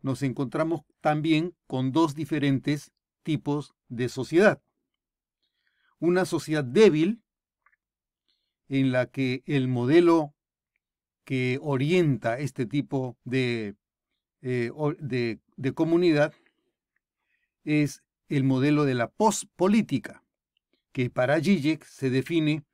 nos 0.00 0.22
encontramos 0.22 0.82
también 1.00 1.54
con 1.66 1.92
dos 1.92 2.14
diferentes 2.14 2.92
tipos 3.22 3.74
de 3.88 4.08
sociedad. 4.08 4.62
Una 5.98 6.24
sociedad 6.24 6.64
débil, 6.64 7.22
en 8.68 8.92
la 8.92 9.06
que 9.06 9.42
el 9.46 9.68
modelo 9.68 10.34
que 11.24 11.58
orienta 11.60 12.38
este 12.38 12.64
tipo 12.64 13.18
de, 13.24 13.74
eh, 14.40 14.70
de, 14.98 15.40
de 15.56 15.72
comunidad 15.74 16.32
es 17.64 18.02
el 18.28 18.44
modelo 18.44 18.84
de 18.84 18.94
la 18.94 19.08
pospolítica, 19.08 20.24
que 20.92 21.10
para 21.10 21.40
Zizek 21.40 21.84
se 21.84 22.10
define 22.10 22.64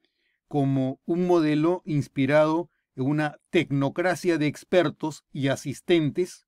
como 0.49 1.01
un 1.05 1.27
modelo 1.27 1.83
inspirado 1.85 2.71
en 2.97 3.05
una 3.05 3.39
tecnocracia 3.51 4.39
de 4.39 4.47
expertos 4.47 5.25
y 5.33 5.49
asistentes 5.49 6.47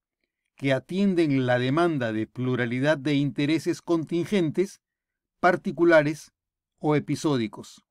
que 0.56 0.72
atienden 0.72 1.46
la 1.46 1.58
demanda 1.58 2.12
de 2.12 2.26
pluralidad 2.26 2.98
de 2.98 3.14
intereses 3.14 3.82
contingentes, 3.82 4.80
particulares 5.40 6.32
o 6.78 6.96
episódicos. 6.96 7.84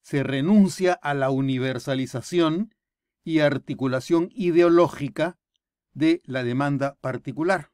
Se 0.00 0.22
renuncia 0.22 0.92
a 0.92 1.14
la 1.14 1.30
universalización 1.30 2.74
y 3.24 3.40
articulación 3.40 4.30
ideológica 4.32 5.38
de 5.92 6.22
la 6.24 6.44
demanda 6.44 6.96
particular. 7.00 7.70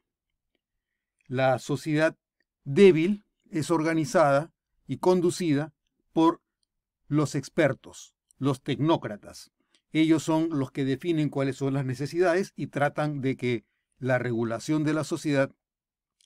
La 1.27 1.59
sociedad 1.59 2.17
débil 2.65 3.25
es 3.51 3.71
organizada 3.71 4.53
y 4.87 4.99
conducida 4.99 5.73
por 6.13 6.43
los 7.09 7.35
expertos, 7.35 8.15
los 8.39 8.63
tecnócratas. 8.63 9.51
Ellos 9.93 10.23
son 10.23 10.49
los 10.51 10.71
que 10.71 10.85
definen 10.85 11.29
cuáles 11.29 11.57
son 11.57 11.75
las 11.75 11.85
necesidades 11.85 12.53
y 12.57 12.67
tratan 12.67 13.21
de 13.21 13.37
que 13.37 13.65
la 13.99 14.19
regulación 14.19 14.85
de 14.85 14.95
la 14.95 15.05
sociedad 15.05 15.53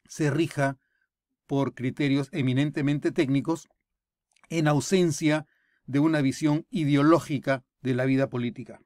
se 0.09 0.31
rija 0.31 0.79
por 1.47 1.75
criterios 1.75 2.29
eminentemente 2.33 3.13
técnicos 3.13 3.69
en 4.49 4.69
ausencia 4.69 5.47
de 5.87 5.99
una 5.99 6.21
visión 6.21 6.67
ideológica 6.71 7.65
de 7.83 7.95
la 7.95 8.05
vida 8.05 8.29
política. 8.29 8.81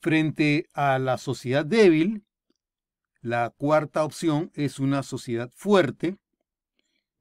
Frente 0.00 0.66
a 0.72 0.98
la 0.98 1.18
sociedad 1.18 1.64
débil, 1.64 2.24
la 3.20 3.50
cuarta 3.50 4.04
opción 4.04 4.50
es 4.54 4.78
una 4.78 5.02
sociedad 5.02 5.50
fuerte, 5.54 6.16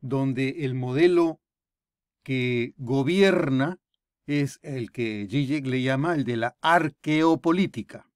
donde 0.02 0.66
el 0.66 0.76
modelo 0.76 1.42
que 2.24 2.74
gobierna 2.78 3.80
es 4.26 4.60
el 4.62 4.92
que 4.92 5.28
Zizek 5.30 5.66
le 5.66 5.82
llama 5.82 6.16
el 6.16 6.24
de 6.24 6.38
la 6.38 6.58
arqueopolítica, 6.62 8.10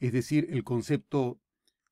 es 0.00 0.12
decir, 0.12 0.48
el 0.50 0.64
concepto 0.64 1.38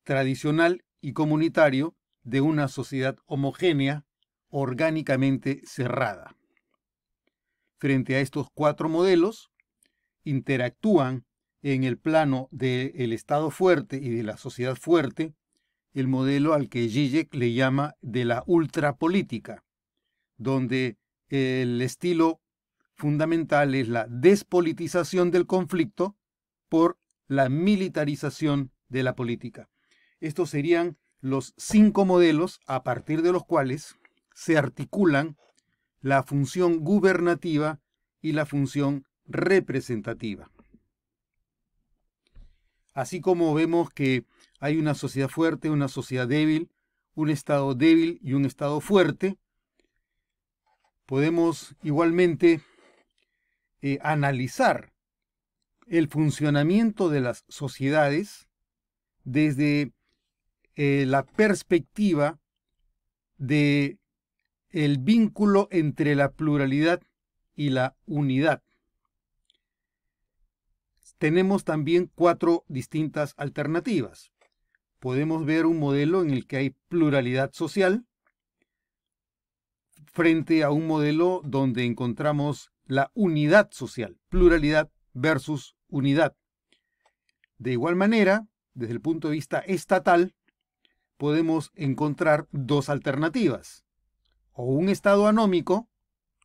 tradicional 0.03 0.83
y 1.01 1.13
comunitario 1.13 1.95
de 2.23 2.41
una 2.41 2.67
sociedad 2.67 3.17
homogénea, 3.25 4.05
orgánicamente 4.49 5.61
cerrada. 5.65 6.35
Frente 7.77 8.15
a 8.15 8.19
estos 8.21 8.47
cuatro 8.53 8.89
modelos, 8.89 9.51
interactúan 10.23 11.24
en 11.73 11.83
el 11.83 11.97
plano 11.97 12.47
del 12.51 13.11
Estado 13.11 13.49
fuerte 13.49 13.97
y 13.97 14.11
de 14.11 14.21
la 14.21 14.37
sociedad 14.37 14.75
fuerte, 14.75 15.33
el 15.95 16.07
modelo 16.07 16.53
al 16.53 16.69
que 16.69 16.87
Zizek 16.87 17.33
le 17.33 17.53
llama 17.53 17.95
de 18.01 18.23
la 18.23 18.43
ultrapolítica, 18.45 19.63
donde 20.37 20.99
el 21.27 21.81
estilo 21.81 22.39
fundamental 22.93 23.73
es 23.73 23.87
la 23.87 24.05
despolitización 24.07 25.31
del 25.31 25.47
conflicto 25.47 26.15
por 26.69 26.99
la 27.27 27.49
militarización 27.49 28.71
de 28.89 29.01
la 29.01 29.15
política. 29.15 29.67
Estos 30.19 30.51
serían 30.51 30.99
los 31.19 31.55
cinco 31.57 32.05
modelos 32.05 32.59
a 32.67 32.83
partir 32.83 33.23
de 33.23 33.31
los 33.31 33.43
cuales 33.43 33.95
se 34.35 34.55
articulan 34.55 35.35
la 35.99 36.21
función 36.21 36.81
gubernativa 36.81 37.79
y 38.21 38.33
la 38.33 38.45
función 38.45 39.07
representativa. 39.25 40.51
Así 42.95 43.19
como 43.19 43.53
vemos 43.53 43.89
que 43.89 44.23
hay 44.61 44.77
una 44.77 44.95
sociedad 44.95 45.27
fuerte, 45.27 45.69
una 45.69 45.89
sociedad 45.89 46.29
débil, 46.29 46.71
un 47.13 47.29
Estado 47.29 47.75
débil 47.75 48.19
y 48.23 48.33
un 48.33 48.45
Estado 48.45 48.79
fuerte, 48.79 49.37
podemos 51.05 51.75
igualmente 51.83 52.61
eh, 53.81 53.99
analizar 54.01 54.93
el 55.87 56.07
funcionamiento 56.07 57.09
de 57.09 57.19
las 57.19 57.43
sociedades 57.49 58.47
desde 59.25 59.91
eh, 60.75 61.03
la 61.05 61.25
perspectiva 61.25 62.39
de 63.37 63.99
el 64.69 64.99
vínculo 64.99 65.67
entre 65.69 66.15
la 66.15 66.31
pluralidad 66.31 67.01
y 67.57 67.71
la 67.71 67.97
unidad 68.05 68.63
tenemos 71.25 71.63
también 71.63 72.11
cuatro 72.13 72.65
distintas 72.67 73.33
alternativas. 73.37 74.31
Podemos 74.99 75.43
ver 75.43 75.65
un 75.65 75.79
modelo 75.79 76.21
en 76.21 76.29
el 76.29 76.45
que 76.45 76.57
hay 76.57 76.69
pluralidad 76.87 77.51
social 77.51 78.05
frente 80.05 80.63
a 80.63 80.69
un 80.69 80.85
modelo 80.85 81.41
donde 81.43 81.83
encontramos 81.83 82.71
la 82.85 83.09
unidad 83.15 83.71
social, 83.71 84.19
pluralidad 84.29 84.91
versus 85.13 85.75
unidad. 85.87 86.35
De 87.57 87.71
igual 87.71 87.95
manera, 87.95 88.45
desde 88.75 88.93
el 88.93 89.01
punto 89.01 89.29
de 89.29 89.33
vista 89.33 89.57
estatal, 89.61 90.35
podemos 91.17 91.71
encontrar 91.73 92.47
dos 92.51 92.87
alternativas, 92.89 93.83
o 94.51 94.65
un 94.65 94.89
estado 94.89 95.25
anómico 95.25 95.89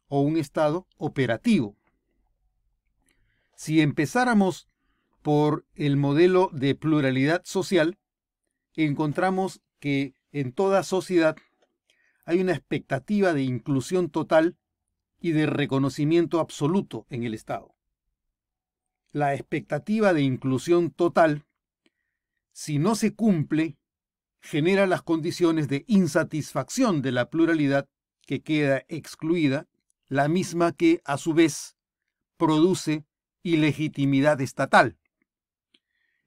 o 0.09 0.23
un 0.23 0.38
estado 0.38 0.87
operativo. 0.97 1.77
Si 3.57 3.83
empezáramos 3.83 4.69
por 5.22 5.66
el 5.74 5.96
modelo 5.96 6.50
de 6.52 6.74
pluralidad 6.74 7.42
social, 7.44 7.98
encontramos 8.74 9.61
que 9.78 10.14
en 10.33 10.52
toda 10.52 10.83
sociedad 10.83 11.37
hay 12.24 12.40
una 12.40 12.52
expectativa 12.52 13.33
de 13.33 13.42
inclusión 13.42 14.11
total 14.11 14.56
y 15.20 15.33
de 15.33 15.46
reconocimiento 15.46 16.40
absoluto 16.40 17.06
en 17.11 17.24
el 17.24 17.35
Estado. 17.35 17.74
La 19.12 19.35
expectativa 19.35 20.12
de 20.14 20.22
inclusión 20.22 20.90
total, 20.90 21.44
si 22.52 22.78
no 22.78 22.94
se 22.94 23.14
cumple, 23.14 23.76
genera 24.40 24.87
las 24.87 25.02
condiciones 25.02 25.68
de 25.68 25.85
insatisfacción 25.88 27.02
de 27.02 27.12
la 27.12 27.28
pluralidad 27.28 27.88
que 28.26 28.42
queda 28.42 28.85
excluida, 28.88 29.66
la 30.09 30.28
misma 30.28 30.72
que, 30.72 31.02
a 31.04 31.18
su 31.18 31.35
vez, 31.35 31.76
produce 32.37 33.04
ilegitimidad 33.42 34.40
estatal. 34.40 35.00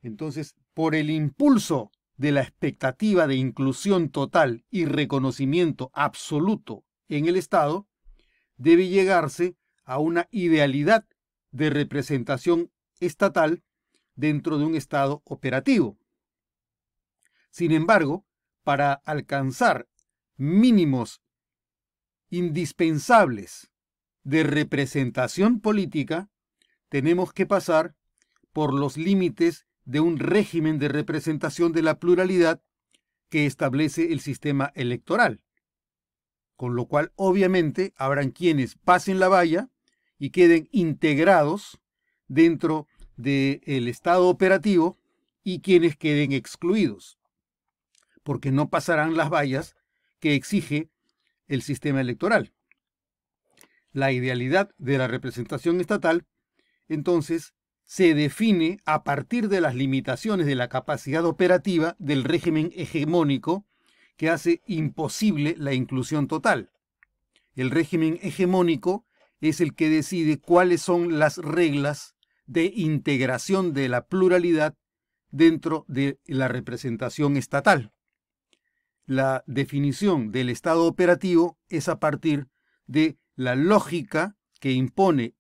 Entonces, 0.04 0.56
por 0.74 0.96
el 0.96 1.10
impulso 1.10 1.92
de 2.18 2.32
la 2.32 2.42
expectativa 2.42 3.26
de 3.26 3.36
inclusión 3.36 4.10
total 4.10 4.66
y 4.70 4.86
reconocimiento 4.86 5.90
absoluto 5.94 6.84
en 7.08 7.28
el 7.28 7.38
Estado, 7.38 7.88
debe 8.58 8.90
llegarse 8.90 9.56
a 9.86 10.00
una 10.00 10.28
idealidad 10.30 11.06
de 11.52 11.70
representación 11.70 12.72
estatal 13.00 13.64
dentro 14.16 14.58
de 14.58 14.66
un 14.66 14.76
Estado 14.76 15.22
operativo. 15.26 15.98
Sin 17.50 17.72
embargo, 17.72 18.26
para 18.64 18.94
alcanzar 18.94 19.88
mínimos 20.36 21.22
indispensables 22.30 23.72
de 24.24 24.44
representación 24.44 25.60
política, 25.60 26.30
tenemos 26.90 27.32
que 27.32 27.46
pasar 27.46 27.96
por 28.52 28.74
los 28.74 28.98
límites 28.98 29.66
de 29.86 30.00
un 30.00 30.18
régimen 30.20 30.80
de 30.80 30.88
representación 30.88 31.72
de 31.72 31.82
la 31.82 32.00
pluralidad 32.00 32.62
que 33.30 33.46
establece 33.46 34.14
el 34.14 34.20
sistema 34.20 34.72
electoral. 34.76 35.42
Con 36.56 36.76
lo 36.76 36.86
cual, 36.86 37.12
obviamente, 37.16 37.94
habrán 37.98 38.32
quienes 38.32 38.76
pasen 38.76 39.20
la 39.20 39.28
valla 39.28 39.70
y 40.20 40.30
queden 40.30 40.70
integrados 40.72 41.82
dentro 42.28 42.88
del 43.18 43.88
estado 43.88 44.30
operativo 44.30 44.98
y 45.44 45.62
quienes 45.62 45.98
queden 45.98 46.32
excluidos, 46.32 47.18
porque 48.24 48.52
no 48.52 48.70
pasarán 48.70 49.18
las 49.18 49.30
vallas 49.30 49.76
que 50.20 50.36
exige 50.36 50.90
el 51.48 51.62
sistema 51.62 52.02
electoral. 52.02 52.54
La 53.92 54.12
idealidad 54.12 54.72
de 54.78 54.98
la 54.98 55.08
representación 55.08 55.82
estatal, 55.82 56.26
entonces, 56.88 57.54
se 57.86 58.14
define 58.14 58.78
a 58.86 59.04
partir 59.04 59.50
de 59.50 59.62
las 59.62 59.76
limitaciones 59.76 60.46
de 60.46 60.56
la 60.56 60.70
capacidad 60.70 61.26
operativa 61.26 61.96
del 62.00 62.24
régimen 62.24 62.72
hegemónico 62.76 63.66
que 64.18 64.30
hace 64.30 64.62
imposible 64.68 65.56
la 65.58 65.74
inclusión 65.74 66.28
total. 66.28 66.72
El 67.56 67.72
régimen 67.72 68.20
hegemónico 68.22 69.06
es 69.42 69.62
el 69.62 69.76
que 69.76 69.90
decide 69.90 70.40
cuáles 70.40 70.82
son 70.82 71.20
las 71.20 71.38
reglas 71.38 72.16
de 72.46 72.72
integración 72.76 73.74
de 73.74 73.90
la 73.90 74.08
pluralidad 74.08 74.76
dentro 75.32 75.86
de 75.88 76.20
la 76.26 76.48
representación 76.48 77.38
estatal. 77.38 77.92
La 79.06 79.44
definición 79.48 80.32
del 80.32 80.50
Estado 80.50 80.86
operativo 80.86 81.58
es 81.68 81.90
a 81.90 82.00
partir 82.00 82.48
de 82.88 83.18
la 83.36 83.56
lógica 83.56 84.38
que 84.60 84.72
impone 84.72 85.36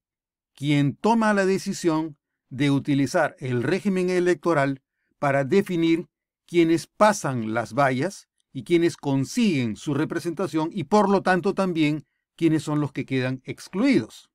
quien 0.53 0.95
toma 0.95 1.33
la 1.33 1.45
decisión 1.45 2.17
de 2.53 2.69
utilizar 2.69 3.35
el 3.39 3.63
régimen 3.63 4.11
electoral 4.11 4.83
para 5.17 5.43
definir 5.43 6.07
quienes 6.45 6.85
pasan 6.85 7.55
las 7.55 7.73
vallas 7.73 8.29
y 8.51 8.63
quienes 8.63 8.95
consiguen 8.95 9.75
su 9.75 9.95
representación 9.95 10.69
y 10.71 10.83
por 10.83 11.09
lo 11.09 11.23
tanto 11.23 11.55
también 11.55 12.05
quienes 12.35 12.61
son 12.61 12.79
los 12.79 12.91
que 12.91 13.07
quedan 13.07 13.41
excluidos. 13.45 14.29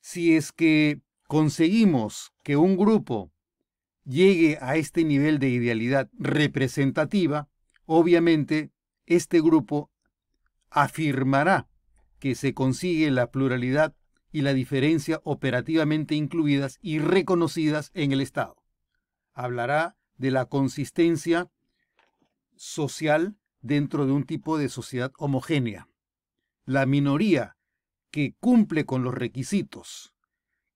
Si 0.00 0.34
es 0.34 0.50
que 0.50 1.02
conseguimos 1.26 2.32
que 2.42 2.56
un 2.56 2.78
grupo 2.78 3.30
llegue 4.06 4.56
a 4.62 4.76
este 4.76 5.04
nivel 5.04 5.38
de 5.38 5.50
idealidad 5.50 6.08
representativa, 6.14 7.50
obviamente 7.84 8.70
este 9.04 9.42
grupo 9.42 9.90
afirmará 10.70 11.68
que 12.18 12.34
se 12.34 12.54
consigue 12.54 13.10
la 13.10 13.30
pluralidad 13.30 13.94
y 14.30 14.42
la 14.42 14.52
diferencia 14.52 15.20
operativamente 15.24 16.14
incluidas 16.14 16.78
y 16.82 16.98
reconocidas 16.98 17.90
en 17.94 18.12
el 18.12 18.20
Estado. 18.20 18.56
Hablará 19.32 19.96
de 20.16 20.30
la 20.30 20.46
consistencia 20.46 21.50
social 22.56 23.36
dentro 23.60 24.06
de 24.06 24.12
un 24.12 24.24
tipo 24.24 24.58
de 24.58 24.68
sociedad 24.68 25.12
homogénea. 25.18 25.88
La 26.64 26.86
minoría 26.86 27.56
que 28.10 28.34
cumple 28.40 28.84
con 28.84 29.02
los 29.02 29.14
requisitos 29.14 30.14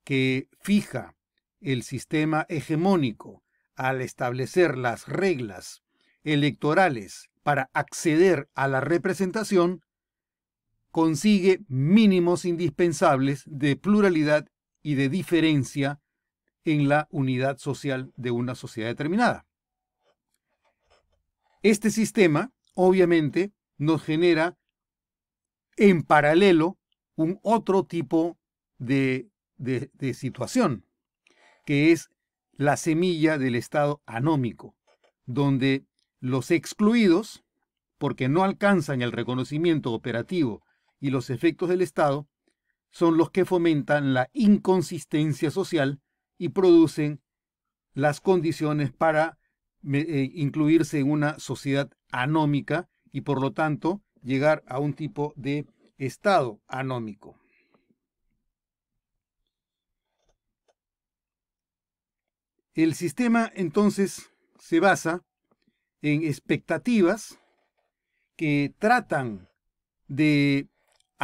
que 0.05 0.49
fija 0.61 1.15
el 1.61 1.83
sistema 1.83 2.47
hegemónico 2.49 3.43
al 3.77 4.01
establecer 4.01 4.77
las 4.77 5.07
reglas 5.07 5.83
electorales 6.25 7.31
para 7.43 7.71
acceder 7.73 8.49
a 8.55 8.69
la 8.69 8.81
representación 8.81 9.83
consigue 10.93 11.65
mínimos 11.69 12.45
indispensables 12.45 13.43
de 13.47 13.77
pluralidad 13.77 14.47
y 14.83 14.95
de 14.95 15.09
diferencia 15.09 16.01
en 16.65 16.89
la 16.89 17.09
unidad 17.11 17.59
social 17.59 18.13
de 18.17 18.31
una 18.31 18.55
sociedad 18.55 18.89
determinada. 18.89 19.47
Este 21.63 21.91
sistema, 21.91 22.53
obviamente, 22.75 23.53
nos 23.79 24.03
genera 24.03 24.57
en 25.77 26.03
paralelo 26.03 26.79
un 27.17 27.41
otro 27.43 27.85
tipo 27.85 28.39
de, 28.79 29.31
de, 29.57 29.91
de 29.95 30.13
situación, 30.13 30.85
que 31.65 31.91
es 31.93 32.11
la 32.53 32.77
semilla 32.77 33.39
del 33.39 33.55
estado 33.55 34.03
anómico, 34.05 34.77
donde 35.25 35.87
los 36.21 36.51
excluidos, 36.51 37.45
porque 37.97 38.29
no 38.29 38.45
alcanzan 38.45 39.01
el 39.01 39.13
reconocimiento 39.13 39.93
operativo 39.93 40.63
y 41.03 41.11
los 41.11 41.31
efectos 41.31 41.69
del 41.69 41.83
Estado 41.83 42.29
son 42.91 43.17
los 43.17 43.31
que 43.31 43.45
fomentan 43.45 44.15
la 44.15 44.31
inconsistencia 44.33 45.51
social 45.51 46.01
y 46.39 46.51
producen 46.51 47.21
las 47.93 48.21
condiciones 48.21 48.93
para 48.93 49.37
eh, 49.93 50.31
incluirse 50.33 51.01
en 51.01 51.11
una 51.11 51.41
sociedad 51.41 51.91
anómica 52.13 52.89
y 53.11 53.23
por 53.23 53.41
lo 53.41 53.53
tanto 53.53 54.01
llegar 54.23 54.63
a 54.69 54.79
un 54.79 54.95
tipo 54.95 55.35
de 55.35 55.67
estado 55.99 56.61
anómico. 56.69 57.37
El 62.75 62.95
sistema 62.95 63.51
entonces 63.57 64.31
se 64.61 64.79
basa 64.79 65.25
en 66.01 66.23
expectativas 66.23 67.41
que 68.37 68.73
tratan 68.79 69.49
de 70.07 70.69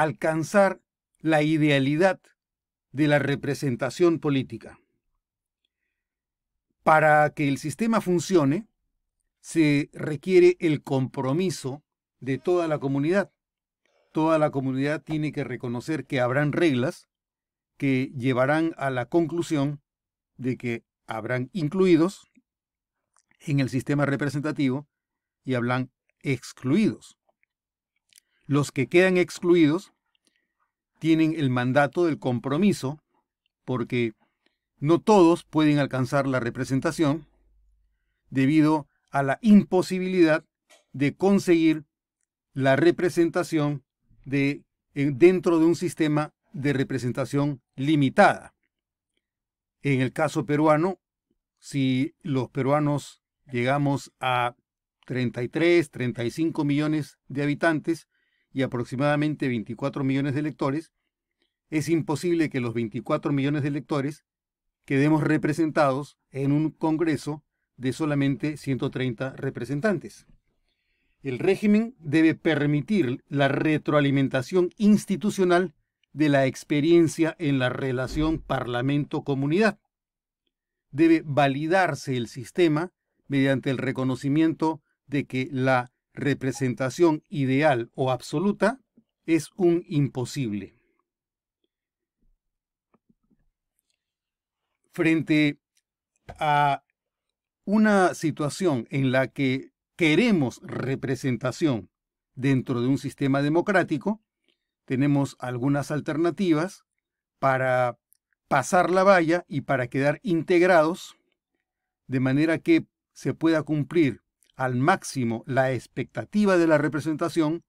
alcanzar 0.02 0.80
la 1.18 1.42
idealidad 1.42 2.20
de 2.92 3.08
la 3.08 3.18
representación 3.18 4.20
política. 4.20 4.78
Para 6.84 7.30
que 7.30 7.48
el 7.48 7.58
sistema 7.58 8.00
funcione, 8.00 8.68
se 9.40 9.90
requiere 9.92 10.56
el 10.60 10.84
compromiso 10.84 11.82
de 12.20 12.38
toda 12.38 12.68
la 12.68 12.78
comunidad. 12.78 13.32
Toda 14.12 14.38
la 14.38 14.50
comunidad 14.50 15.02
tiene 15.02 15.32
que 15.32 15.42
reconocer 15.42 16.06
que 16.06 16.20
habrán 16.20 16.52
reglas 16.52 17.08
que 17.76 18.12
llevarán 18.16 18.74
a 18.76 18.90
la 18.90 19.06
conclusión 19.06 19.80
de 20.36 20.56
que 20.56 20.84
habrán 21.08 21.50
incluidos 21.52 22.30
en 23.40 23.58
el 23.58 23.68
sistema 23.68 24.06
representativo 24.06 24.88
y 25.44 25.54
habrán 25.54 25.90
excluidos. 26.22 27.17
Los 28.48 28.72
que 28.72 28.86
quedan 28.86 29.18
excluidos 29.18 29.92
tienen 30.98 31.34
el 31.36 31.50
mandato 31.50 32.06
del 32.06 32.18
compromiso, 32.18 32.98
porque 33.66 34.14
no 34.78 35.00
todos 35.00 35.44
pueden 35.44 35.78
alcanzar 35.78 36.26
la 36.26 36.40
representación 36.40 37.26
debido 38.30 38.88
a 39.10 39.22
la 39.22 39.38
imposibilidad 39.42 40.46
de 40.92 41.14
conseguir 41.14 41.84
la 42.54 42.74
representación 42.74 43.84
de, 44.24 44.64
dentro 44.94 45.58
de 45.58 45.66
un 45.66 45.76
sistema 45.76 46.32
de 46.54 46.72
representación 46.72 47.60
limitada. 47.76 48.54
En 49.82 50.00
el 50.00 50.14
caso 50.14 50.46
peruano, 50.46 50.98
si 51.58 52.14
los 52.22 52.48
peruanos 52.48 53.22
llegamos 53.52 54.10
a 54.20 54.56
33, 55.04 55.90
35 55.90 56.64
millones 56.64 57.18
de 57.28 57.42
habitantes, 57.42 58.08
y 58.58 58.62
aproximadamente 58.62 59.46
24 59.46 60.02
millones 60.02 60.34
de 60.34 60.40
electores, 60.40 60.90
es 61.70 61.88
imposible 61.88 62.50
que 62.50 62.58
los 62.58 62.74
24 62.74 63.32
millones 63.32 63.62
de 63.62 63.68
electores 63.68 64.24
quedemos 64.84 65.22
representados 65.22 66.18
en 66.32 66.50
un 66.50 66.70
Congreso 66.70 67.44
de 67.76 67.92
solamente 67.92 68.56
130 68.56 69.36
representantes. 69.36 70.26
El 71.22 71.38
régimen 71.38 71.94
debe 72.00 72.34
permitir 72.34 73.22
la 73.28 73.46
retroalimentación 73.46 74.70
institucional 74.76 75.76
de 76.12 76.28
la 76.28 76.46
experiencia 76.46 77.36
en 77.38 77.60
la 77.60 77.68
relación 77.68 78.40
parlamento-comunidad. 78.40 79.78
Debe 80.90 81.22
validarse 81.24 82.16
el 82.16 82.26
sistema 82.26 82.90
mediante 83.28 83.70
el 83.70 83.78
reconocimiento 83.78 84.82
de 85.06 85.26
que 85.26 85.48
la 85.52 85.92
representación 86.18 87.22
ideal 87.28 87.92
o 87.94 88.10
absoluta 88.10 88.80
es 89.24 89.50
un 89.56 89.84
imposible. 89.86 90.74
Frente 94.90 95.60
a 96.40 96.82
una 97.64 98.14
situación 98.14 98.88
en 98.90 99.12
la 99.12 99.28
que 99.28 99.70
queremos 99.96 100.60
representación 100.64 101.88
dentro 102.34 102.80
de 102.80 102.88
un 102.88 102.98
sistema 102.98 103.40
democrático, 103.40 104.20
tenemos 104.86 105.36
algunas 105.38 105.92
alternativas 105.92 106.84
para 107.38 107.96
pasar 108.48 108.90
la 108.90 109.04
valla 109.04 109.44
y 109.46 109.60
para 109.60 109.86
quedar 109.86 110.18
integrados 110.24 111.16
de 112.08 112.18
manera 112.18 112.58
que 112.58 112.86
se 113.12 113.34
pueda 113.34 113.62
cumplir 113.62 114.22
al 114.58 114.74
máximo 114.74 115.44
la 115.46 115.72
expectativa 115.72 116.58
de 116.58 116.66
la 116.66 116.78
representación 116.78 117.62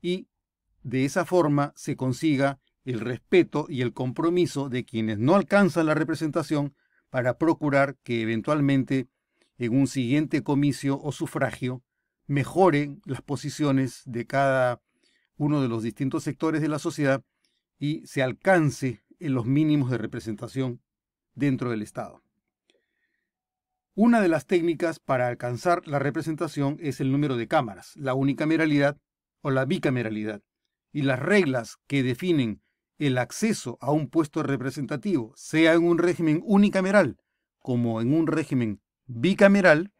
y 0.00 0.28
de 0.82 1.04
esa 1.04 1.26
forma 1.26 1.74
se 1.76 1.94
consiga 1.94 2.58
el 2.86 3.00
respeto 3.00 3.66
y 3.68 3.82
el 3.82 3.92
compromiso 3.92 4.70
de 4.70 4.84
quienes 4.84 5.18
no 5.18 5.34
alcanzan 5.34 5.86
la 5.86 5.94
representación 5.94 6.74
para 7.10 7.36
procurar 7.36 7.98
que 8.02 8.22
eventualmente 8.22 9.08
en 9.58 9.78
un 9.78 9.86
siguiente 9.86 10.42
comicio 10.42 10.98
o 11.02 11.12
sufragio 11.12 11.84
mejoren 12.26 13.02
las 13.04 13.20
posiciones 13.20 14.00
de 14.06 14.26
cada 14.26 14.80
uno 15.36 15.60
de 15.60 15.68
los 15.68 15.82
distintos 15.82 16.24
sectores 16.24 16.62
de 16.62 16.68
la 16.68 16.78
sociedad 16.78 17.22
y 17.78 18.06
se 18.06 18.22
alcance 18.22 19.04
en 19.20 19.34
los 19.34 19.44
mínimos 19.44 19.90
de 19.90 19.98
representación 19.98 20.80
dentro 21.34 21.70
del 21.70 21.82
Estado. 21.82 22.22
Una 23.94 24.22
de 24.22 24.28
las 24.28 24.46
técnicas 24.46 25.00
para 25.00 25.28
alcanzar 25.28 25.86
la 25.86 25.98
representación 25.98 26.78
es 26.80 27.00
el 27.00 27.12
número 27.12 27.36
de 27.36 27.46
cámaras, 27.46 27.94
la 27.94 28.14
unicameralidad 28.14 28.96
o 29.42 29.50
la 29.50 29.66
bicameralidad, 29.66 30.40
y 30.92 31.02
las 31.02 31.18
reglas 31.18 31.76
que 31.86 32.02
definen 32.02 32.62
el 32.98 33.18
acceso 33.18 33.76
a 33.82 33.90
un 33.90 34.08
puesto 34.08 34.42
representativo, 34.42 35.34
sea 35.36 35.74
en 35.74 35.84
un 35.84 35.98
régimen 35.98 36.40
unicameral 36.42 37.18
como 37.58 38.00
en 38.00 38.14
un 38.14 38.28
régimen 38.28 38.80
bicameral, 39.04 39.92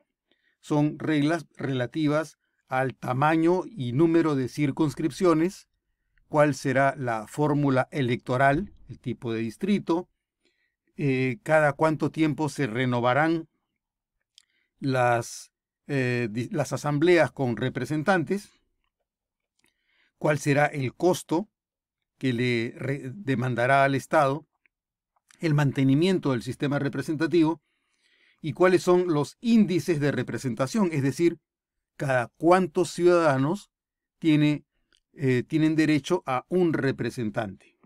son 0.63 0.99
reglas 0.99 1.45
relativas 1.57 2.39
al 2.69 2.95
tamaño 2.95 3.65
y 3.67 3.93
número 3.93 4.37
de 4.37 4.49
circunscripciones, 4.49 5.69
cuál 6.29 6.55
será 6.55 6.95
la 6.97 7.27
fórmula 7.27 7.89
electoral, 7.91 8.73
el 8.89 8.99
tipo 8.99 9.35
de 9.35 9.41
distrito, 9.41 10.09
eh, 10.97 11.41
cada 11.43 11.75
cuánto 11.75 12.11
tiempo 12.11 12.49
se 12.49 12.67
renovarán 12.67 13.49
las, 14.83 15.53
eh, 15.87 16.29
las 16.51 16.73
asambleas 16.73 17.31
con 17.31 17.57
representantes, 17.57 18.51
cuál 20.19 20.39
será 20.39 20.67
el 20.67 20.95
costo 20.95 21.49
que 22.19 22.33
le 22.33 22.75
demandará 23.15 23.85
al 23.85 23.95
Estado, 23.95 24.47
el 25.41 25.55
mantenimiento 25.55 26.33
del 26.33 26.43
sistema 26.43 26.79
representativo 26.79 27.63
y 28.41 28.53
cuáles 28.53 28.83
son 28.83 29.13
los 29.13 29.37
índices 29.41 30.01
de 30.01 30.13
representación, 30.13 30.91
es 30.93 31.03
decir, 31.03 31.39
cada 31.97 32.29
cuántos 32.37 32.91
ciudadanos 32.91 33.71
tiene, 34.19 34.65
eh, 35.13 35.45
tienen 35.47 35.77
derecho 35.77 36.23
a 36.27 36.45
un 36.49 36.73
representante. 36.73 37.79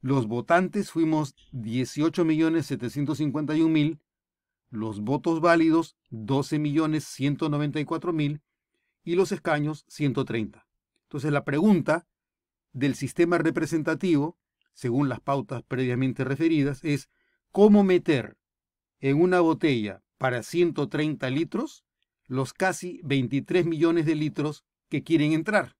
los 0.00 0.26
votantes 0.26 0.90
fuimos 0.90 1.34
18.751.000, 1.52 3.98
los 4.72 5.00
votos 5.00 5.40
válidos 5.40 5.96
12.194.000 6.10 8.40
y 9.04 9.14
los 9.14 9.30
escaños 9.30 9.84
130. 9.88 10.66
Entonces 11.04 11.30
la 11.30 11.44
pregunta 11.44 12.08
del 12.72 12.94
sistema 12.94 13.38
representativo, 13.38 14.38
según 14.72 15.10
las 15.10 15.20
pautas 15.20 15.62
previamente 15.62 16.24
referidas, 16.24 16.82
es 16.84 17.10
cómo 17.50 17.84
meter 17.84 18.38
en 19.00 19.20
una 19.20 19.40
botella 19.40 20.02
para 20.16 20.42
130 20.42 21.28
litros 21.28 21.84
los 22.26 22.54
casi 22.54 23.02
23 23.04 23.66
millones 23.66 24.06
de 24.06 24.14
litros 24.14 24.64
que 24.88 25.02
quieren 25.02 25.32
entrar. 25.32 25.76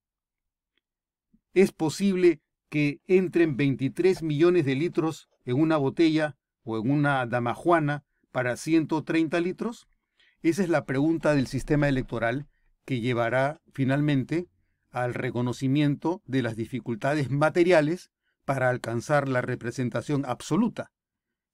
¿Es 1.55 1.73
posible 1.73 2.43
que 2.69 3.01
entren 3.07 3.57
23 3.57 4.23
millones 4.23 4.67
de 4.67 4.75
litros 4.75 5.31
en 5.47 5.59
una 5.59 5.79
botella 5.79 6.37
o 6.63 6.77
en 6.77 6.91
una 6.91 7.25
damajuana 7.25 8.05
para 8.33 8.57
130 8.57 9.39
litros? 9.41 9.89
Esa 10.43 10.63
es 10.63 10.69
la 10.69 10.85
pregunta 10.85 11.35
del 11.35 11.47
sistema 11.47 11.89
electoral 11.89 12.49
que 12.85 13.01
llevará 13.01 13.61
finalmente 13.73 14.49
al 14.91 15.15
reconocimiento 15.15 16.23
de 16.27 16.43
las 16.43 16.57
dificultades 16.57 17.31
materiales 17.31 18.11
para 18.45 18.69
alcanzar 18.69 19.29
la 19.29 19.41
representación 19.41 20.25
absoluta. 20.27 20.91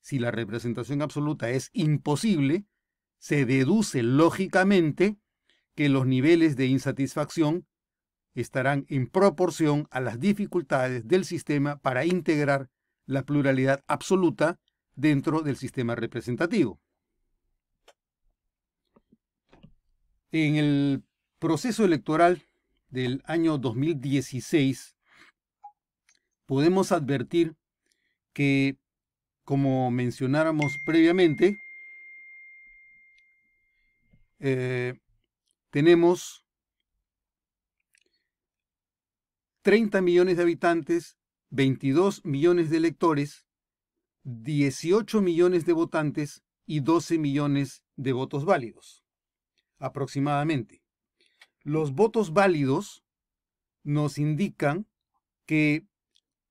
Si 0.01 0.19
la 0.19 0.31
representación 0.31 1.03
absoluta 1.03 1.51
es 1.51 1.71
imposible, 1.73 2.65
se 3.19 3.45
deduce 3.45 4.03
lógicamente 4.03 5.19
que 5.75 5.89
los 5.89 6.07
niveles 6.07 6.57
de 6.57 6.67
insatisfacción 6.67 7.67
estarán 8.35 8.87
en 8.89 9.09
proporción 9.09 9.87
a 9.91 10.01
las 10.01 10.19
dificultades 10.19 11.07
del 11.07 11.25
sistema 11.25 11.79
para 11.79 12.05
integrar 12.05 12.71
la 13.05 13.25
pluralidad 13.25 13.83
absoluta 13.87 14.61
dentro 14.99 15.43
del 15.43 15.57
sistema 15.57 15.95
representativo. 15.95 16.81
En 20.33 20.57
el 20.57 21.05
proceso 21.39 21.85
electoral 21.85 22.43
del 22.89 23.23
año 23.25 23.59
2016, 23.59 24.97
podemos 26.47 26.91
advertir 26.91 27.55
que, 28.33 28.77
como 29.45 29.89
mencionáramos 29.93 30.73
previamente, 30.85 31.57
eh, 34.41 34.99
tenemos 35.71 36.45
30 39.63 40.01
millones 40.01 40.37
de 40.39 40.43
habitantes, 40.43 41.17
22 41.51 42.25
millones 42.25 42.69
de 42.71 42.79
electores, 42.79 43.48
18 44.25 45.21
millones 45.21 45.65
de 45.65 45.73
votantes 45.73 46.43
y 46.67 46.81
12 46.81 47.19
millones 47.19 47.83
de 47.97 48.13
votos 48.13 48.45
válidos, 48.45 49.05
aproximadamente. 49.79 50.83
Los 51.63 51.93
votos 51.93 52.33
válidos 52.33 53.05
nos 53.83 54.19
indican 54.19 54.87
que 55.47 55.87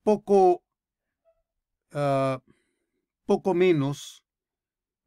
poco, 0.03 0.63
ah, 1.91 2.41
poco 3.25 3.53
menos 3.53 4.23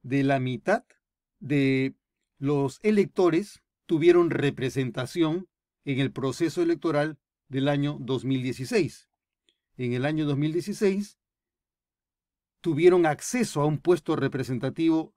de 0.03 0.23
la 0.25 0.39
mitad 0.39 0.85
de 1.41 1.95
los 2.39 2.79
electores 2.83 3.63
tuvieron 3.87 4.31
representación 4.31 5.49
en 5.85 5.99
el 5.99 6.13
proceso 6.13 6.63
electoral 6.63 7.19
del 7.49 7.69
año 7.69 7.99
2016. 8.01 9.09
En 9.77 9.93
el 9.93 10.05
año 10.05 10.27
2016 10.27 11.20
tuvieron 12.61 13.07
acceso 13.07 13.61
a 13.61 13.67
un 13.67 13.79
puesto 13.79 14.17
representativo 14.17 15.15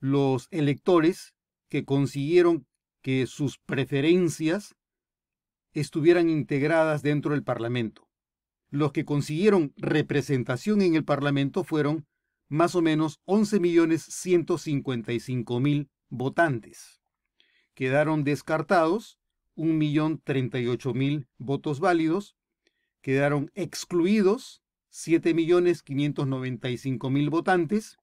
los 0.00 0.46
electores 0.50 1.34
que 1.68 1.84
consiguieron 1.84 2.66
que 3.02 3.26
sus 3.26 3.58
preferencias 3.58 4.76
estuvieran 5.72 6.30
integradas 6.30 7.02
dentro 7.02 7.32
del 7.32 7.42
Parlamento. 7.44 8.08
Los 8.70 8.92
que 8.92 9.04
consiguieron 9.04 9.74
representación 9.76 10.80
en 10.82 10.94
el 10.94 11.04
Parlamento 11.04 11.64
fueron 11.64 12.06
más 12.48 12.74
o 12.74 12.82
menos 12.82 13.20
11.155.000 13.26 15.88
votantes. 16.08 17.00
Quedaron 17.74 18.24
descartados 18.24 19.18
1.038.000 19.56 21.28
votos 21.38 21.80
válidos, 21.80 22.36
quedaron 23.02 23.50
excluidos 23.54 24.62
7.595.000 24.92 27.30
votantes 27.30 27.98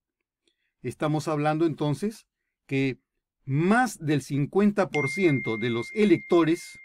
Estamos 0.81 1.27
hablando 1.27 1.67
entonces 1.67 2.25
que 2.65 2.97
más 3.45 3.99
del 3.99 4.21
50% 4.21 5.57
de 5.57 5.69
los 5.69 5.91
electores 5.93 6.79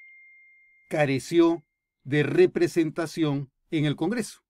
careció 0.90 1.64
de 2.02 2.22
representación 2.22 3.50
en 3.70 3.86
el 3.86 3.96
Congreso. 3.96 4.43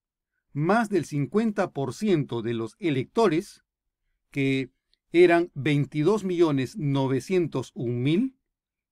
Más 0.54 0.88
del 0.88 1.04
50% 1.04 2.40
de 2.40 2.54
los 2.54 2.76
electores, 2.78 3.62
que 4.30 4.70
eran 5.10 5.50
22.901.000, 5.54 8.36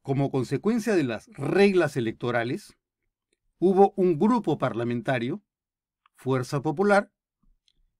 Como 0.06 0.30
consecuencia 0.30 0.94
de 0.94 1.02
las 1.02 1.26
reglas 1.32 1.96
electorales, 1.96 2.76
hubo 3.58 3.92
un 3.96 4.20
grupo 4.20 4.56
parlamentario, 4.56 5.42
Fuerza 6.14 6.62
Popular, 6.62 7.10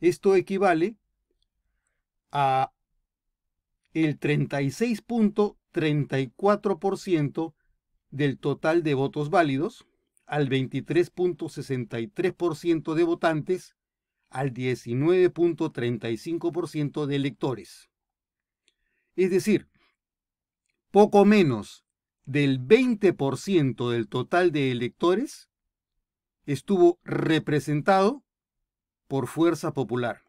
Esto 0.00 0.34
equivale 0.34 0.96
a 2.30 2.72
el 3.92 4.18
36.34% 5.72 7.54
del 8.10 8.38
total 8.38 8.82
de 8.82 8.94
votos 8.94 9.30
válidos, 9.30 9.86
al 10.26 10.48
23.63% 10.48 12.94
de 12.94 13.04
votantes, 13.04 13.76
al 14.30 14.52
19.35% 14.54 17.06
de 17.06 17.16
electores. 17.16 17.90
Es 19.14 19.30
decir, 19.30 19.68
poco 20.90 21.24
menos 21.24 21.84
del 22.24 22.60
20% 22.60 23.90
del 23.90 24.08
total 24.08 24.52
de 24.52 24.70
electores 24.70 25.50
estuvo 26.46 26.98
representado 27.04 28.24
por 29.06 29.26
fuerza 29.26 29.72
popular. 29.72 30.22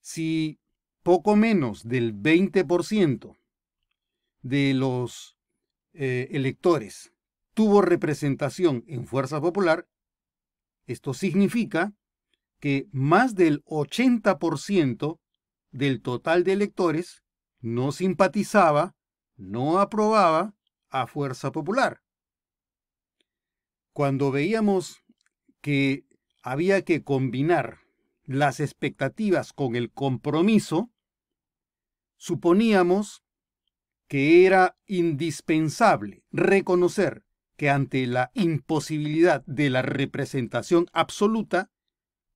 Si 0.00 0.58
poco 1.02 1.36
menos 1.36 1.86
del 1.86 2.14
20% 2.14 3.36
de 4.42 4.74
los 4.74 5.36
eh, 5.92 6.28
electores 6.30 7.12
tuvo 7.54 7.82
representación 7.82 8.84
en 8.86 9.06
fuerza 9.06 9.40
popular, 9.40 9.86
esto 10.86 11.14
significa 11.14 11.92
que 12.60 12.88
más 12.92 13.34
del 13.34 13.64
80% 13.64 15.18
del 15.70 16.00
total 16.02 16.44
de 16.44 16.52
electores 16.52 17.22
no 17.60 17.92
simpatizaba, 17.92 18.94
no 19.36 19.80
aprobaba 19.80 20.54
a 20.90 21.06
fuerza 21.06 21.52
popular. 21.52 22.02
Cuando 23.92 24.30
veíamos 24.30 25.02
que 25.60 26.04
había 26.42 26.82
que 26.82 27.02
combinar 27.02 27.78
las 28.24 28.60
expectativas 28.60 29.52
con 29.52 29.76
el 29.76 29.90
compromiso, 29.90 30.91
suponíamos 32.22 33.24
que 34.06 34.46
era 34.46 34.78
indispensable 34.86 36.22
reconocer 36.30 37.24
que 37.56 37.68
ante 37.68 38.06
la 38.06 38.30
imposibilidad 38.34 39.44
de 39.46 39.70
la 39.70 39.82
representación 39.82 40.86
absoluta, 40.92 41.72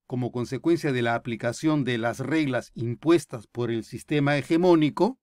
como 0.09 0.33
consecuencia 0.33 0.90
de 0.90 1.03
la 1.03 1.14
aplicación 1.14 1.85
de 1.85 1.99
las 1.99 2.18
reglas 2.18 2.72
impuestas 2.75 3.46
por 3.46 3.70
el 3.70 3.85
sistema 3.85 4.37
hegemónico, 4.37 5.20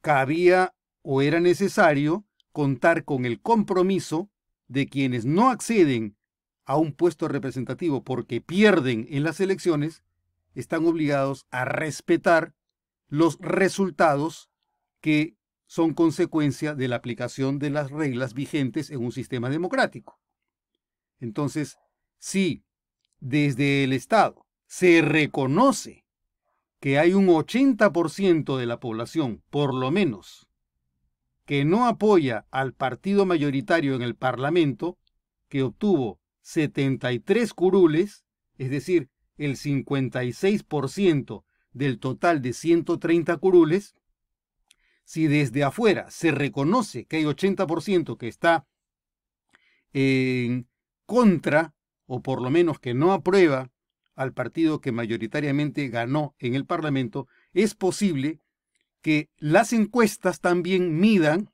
cabía 0.00 0.76
o 1.02 1.20
era 1.20 1.40
necesario 1.40 2.24
contar 2.52 3.04
con 3.04 3.24
el 3.24 3.40
compromiso 3.40 4.30
de 4.68 4.86
quienes 4.86 5.24
no 5.24 5.50
acceden 5.50 6.16
a 6.66 6.76
un 6.76 6.92
puesto 6.92 7.26
representativo 7.26 8.04
porque 8.04 8.40
pierden 8.40 9.08
en 9.10 9.24
las 9.24 9.40
elecciones, 9.40 10.04
están 10.54 10.86
obligados 10.86 11.48
a 11.50 11.64
respetar 11.64 12.54
los 13.14 13.38
resultados 13.38 14.50
que 15.00 15.36
son 15.66 15.94
consecuencia 15.94 16.74
de 16.74 16.88
la 16.88 16.96
aplicación 16.96 17.60
de 17.60 17.70
las 17.70 17.92
reglas 17.92 18.34
vigentes 18.34 18.90
en 18.90 19.04
un 19.04 19.12
sistema 19.12 19.48
democrático. 19.50 20.18
Entonces, 21.20 21.78
si 22.18 22.64
desde 23.20 23.84
el 23.84 23.92
Estado 23.92 24.46
se 24.66 25.00
reconoce 25.00 26.04
que 26.80 26.98
hay 26.98 27.14
un 27.14 27.28
80% 27.28 28.56
de 28.56 28.66
la 28.66 28.80
población, 28.80 29.44
por 29.48 29.74
lo 29.74 29.92
menos, 29.92 30.48
que 31.44 31.64
no 31.64 31.86
apoya 31.86 32.46
al 32.50 32.74
partido 32.74 33.26
mayoritario 33.26 33.94
en 33.94 34.02
el 34.02 34.16
Parlamento, 34.16 34.98
que 35.48 35.62
obtuvo 35.62 36.18
73 36.40 37.54
curules, 37.54 38.24
es 38.58 38.70
decir, 38.70 39.08
el 39.36 39.56
56% 39.56 41.44
del 41.74 41.98
total 41.98 42.40
de 42.40 42.54
130 42.54 43.36
curules, 43.36 43.94
si 45.04 45.26
desde 45.26 45.64
afuera 45.64 46.10
se 46.10 46.30
reconoce 46.30 47.04
que 47.04 47.16
hay 47.16 47.24
80% 47.24 48.16
que 48.16 48.28
está 48.28 48.66
en 49.92 50.66
contra, 51.04 51.74
o 52.06 52.22
por 52.22 52.40
lo 52.40 52.50
menos 52.50 52.78
que 52.78 52.94
no 52.94 53.12
aprueba 53.12 53.70
al 54.14 54.32
partido 54.32 54.80
que 54.80 54.92
mayoritariamente 54.92 55.88
ganó 55.88 56.34
en 56.38 56.54
el 56.54 56.64
Parlamento, 56.64 57.26
es 57.52 57.74
posible 57.74 58.40
que 59.02 59.28
las 59.36 59.72
encuestas 59.72 60.40
también 60.40 60.98
midan 60.98 61.50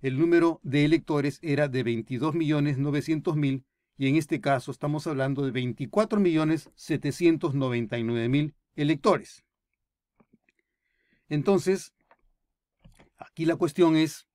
el 0.03 0.18
número 0.18 0.61
de 0.62 0.84
electores 0.84 1.39
era 1.41 1.68
de 1.68 1.82
22.900.000 1.82 3.64
y 3.97 4.07
en 4.07 4.16
este 4.16 4.43
caso 4.43 4.70
estamos 4.70 5.07
hablando 5.07 5.51
de 5.51 5.59
24.799.000 5.59 8.53
electores. 8.76 9.47
Entonces, 11.29 11.93
aquí 13.16 13.45
la 13.45 13.57
cuestión 13.57 13.97
es 13.97 14.26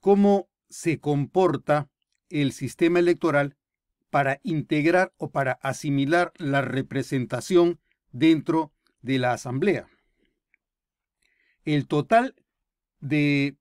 cómo 0.00 0.48
se 0.68 1.00
comporta 1.00 1.90
el 2.28 2.52
sistema 2.52 2.98
electoral 3.00 3.56
para 4.08 4.40
integrar 4.42 5.12
o 5.16 5.30
para 5.30 5.52
asimilar 5.62 6.32
la 6.36 6.62
representación 6.62 7.80
dentro 8.12 8.72
de 9.02 9.18
la 9.18 9.32
Asamblea. 9.32 9.88
El 11.64 11.86
total 11.86 12.34
de 13.00 13.56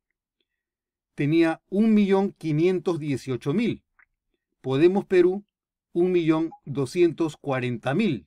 tenía 1.14 1.62
1.518.000. 1.70 3.82
Podemos 4.60 5.06
Perú, 5.06 5.44
1.240.000. 5.94 8.26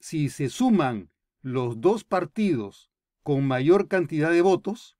Si 0.00 0.28
se 0.28 0.48
suman 0.48 1.10
los 1.42 1.80
dos 1.80 2.04
partidos 2.04 2.92
con 3.22 3.44
mayor 3.46 3.88
cantidad 3.88 4.30
de 4.30 4.42
votos, 4.42 4.96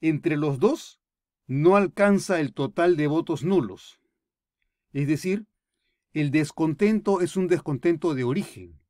entre 0.00 0.36
los 0.36 0.58
dos 0.58 0.98
no 1.46 1.76
alcanza 1.76 2.40
el 2.40 2.52
total 2.52 2.96
de 2.96 3.06
votos 3.06 3.44
nulos. 3.44 4.00
Es 4.92 5.06
decir, 5.08 5.46
el 6.12 6.30
descontento 6.30 7.20
es 7.20 7.36
un 7.36 7.48
descontento 7.48 8.14
de 8.14 8.24
origen 8.24 8.81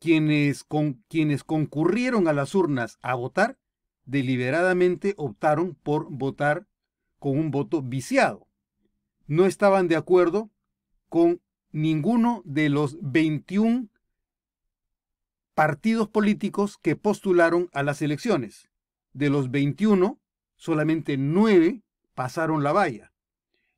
quienes, 0.00 0.66
quienes 1.08 1.44
concurrieron 1.44 2.26
a 2.26 2.32
las 2.32 2.54
urnas 2.54 2.98
a 3.02 3.14
votar, 3.14 3.58
deliberadamente 4.04 5.14
optaron 5.16 5.74
por 5.74 6.10
votar 6.10 6.66
con 7.18 7.38
un 7.38 7.50
voto 7.50 7.82
viciado. 7.82 8.48
No 9.26 9.46
estaban 9.46 9.86
de 9.86 9.96
acuerdo 9.96 10.50
con 11.08 11.40
ninguno 11.70 12.42
de 12.44 12.70
los 12.70 12.98
21 13.00 13.88
partidos 15.54 16.08
políticos 16.08 16.78
que 16.78 16.96
postularon 16.96 17.68
a 17.72 17.82
las 17.82 18.00
elecciones. 18.02 18.70
De 19.12 19.28
los 19.28 19.50
21, 19.50 20.18
solamente 20.56 21.18
9 21.18 21.82
pasaron 22.14 22.64
la 22.64 22.72
valla. 22.72 23.12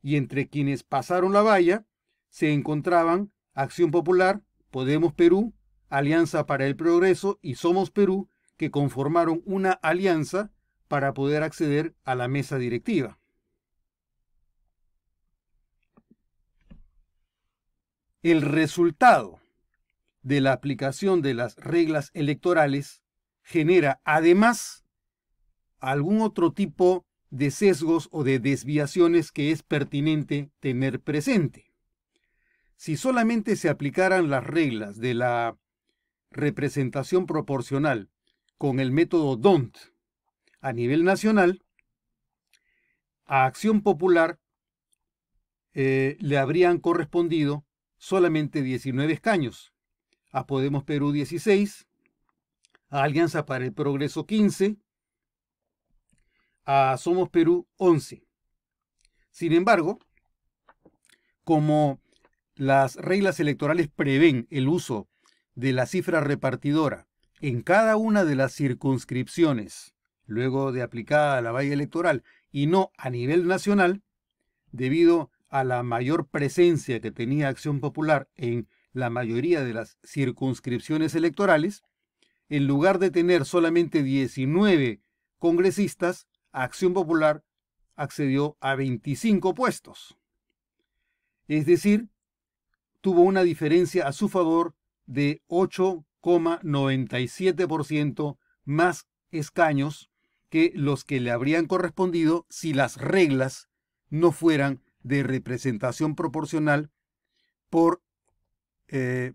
Y 0.01 0.17
entre 0.17 0.49
quienes 0.49 0.85
pasaron 0.85 1.33
la 1.33 1.43
valla 1.43 1.85
se 2.29 2.53
encontraban 2.53 3.33
Acción 3.55 3.91
Popular, 3.91 4.43
Podemos 4.71 5.13
Perú, 5.13 5.53
Alianza 5.93 6.47
para 6.47 6.67
el 6.67 6.75
Progreso 6.75 7.39
y 7.43 7.57
Somos 7.57 7.91
Perú, 7.91 8.31
que 8.57 8.71
conformaron 8.71 9.43
una 9.45 9.73
alianza 9.73 10.51
para 10.89 11.13
poder 11.13 11.43
acceder 11.43 11.95
a 12.05 12.15
la 12.15 12.29
mesa 12.29 12.57
directiva. 12.57 13.19
El 18.23 18.41
resultado 18.41 19.39
de 20.23 20.41
la 20.41 20.53
aplicación 20.53 21.21
de 21.21 21.35
las 21.35 21.57
reglas 21.57 22.11
electorales 22.15 23.03
genera 23.43 24.01
además 24.05 24.87
algún 25.79 26.23
otro 26.23 26.55
tipo 26.55 27.05
de 27.29 27.51
sesgos 27.51 28.09
o 28.13 28.25
de 28.25 28.39
desviaciones 28.39 29.31
que 29.31 29.51
es 29.51 29.63
pertinente 29.63 30.51
tener 30.59 31.01
presente. 31.01 31.71
Si 32.77 32.97
solamente 32.97 33.57
se 33.57 33.69
aplicaran 33.69 34.31
las 34.31 34.45
reglas 34.45 34.99
de 34.99 35.13
la 35.13 35.59
representación 36.33 37.27
proporcional 37.27 38.11
con 38.59 38.81
el 38.81 38.93
método 38.93 39.37
DONT 39.37 39.77
a 40.61 40.73
nivel 40.73 41.05
nacional, 41.05 41.65
a 43.25 43.47
Acción 43.47 43.83
Popular 43.83 44.39
eh, 45.75 46.17
le 46.21 46.39
habrían 46.39 46.79
correspondido 46.79 47.65
solamente 47.97 48.63
19 48.63 49.13
escaños, 49.13 49.73
a 50.31 50.47
Podemos 50.47 50.85
Perú 50.85 51.13
16, 51.13 51.87
a 52.91 53.03
Alianza 53.03 53.47
para 53.47 53.65
el 53.65 53.73
Progreso 53.73 54.27
15, 54.27 54.77
a 56.65 56.97
Somos 56.99 57.31
Perú 57.31 57.67
11. 57.77 58.23
Sin 59.31 59.53
embargo, 59.53 59.99
como 61.45 62.01
las 62.55 62.97
reglas 62.97 63.41
electorales 63.41 63.89
prevén 63.89 64.47
el 64.51 64.69
uso 64.69 65.09
de 65.55 65.73
la 65.73 65.87
cifra 65.87 66.21
repartidora 66.21 67.07
en 67.41 67.63
cada 67.63 67.97
una 67.97 68.25
de 68.25 68.37
las 68.37 68.55
circunscripciones, 68.55 69.95
luego 70.27 70.71
de 70.71 70.83
aplicada 70.83 71.43
la 71.43 71.51
valla 71.51 71.73
electoral, 71.73 72.23
y 72.53 72.67
no 72.67 72.93
a 72.97 73.11
nivel 73.11 73.49
nacional, 73.49 74.03
debido 74.71 75.31
a 75.49 75.65
la 75.65 75.83
mayor 75.83 76.29
presencia 76.29 77.01
que 77.01 77.11
tenía 77.11 77.49
Acción 77.49 77.81
Popular 77.81 78.29
en 78.37 78.69
la 78.93 79.11
mayoría 79.11 79.65
de 79.65 79.75
las 79.75 79.99
circunscripciones 80.05 81.15
electorales, 81.15 81.83
en 82.49 82.67
lugar 82.67 82.99
de 82.99 83.11
tener 83.11 83.45
solamente 83.45 84.03
19 84.03 85.01
congresistas, 85.39 86.29
Acción 86.53 86.95
Popular 86.95 87.43
accedió 87.97 88.57
a 88.61 88.77
25 88.77 89.55
puestos. 89.55 90.17
Es 91.49 91.67
decir, 91.67 92.09
tuvo 93.01 93.23
una 93.23 93.43
diferencia 93.43 94.07
a 94.07 94.13
su 94.13 94.29
favor 94.29 94.75
de 95.07 95.43
8,97% 95.49 98.39
más 98.65 99.07
escaños 99.31 100.11
que 100.49 100.73
los 100.75 101.05
que 101.05 101.21
le 101.21 101.31
habrían 101.31 101.67
correspondido 101.67 102.47
si 102.49 102.73
las 102.75 102.97
reglas 102.99 103.69
no 104.11 104.33
fueran 104.33 104.83
de 105.03 105.23
representación 105.23 106.15
proporcional 106.15 106.91
por 107.71 108.03
eh, 108.89 109.33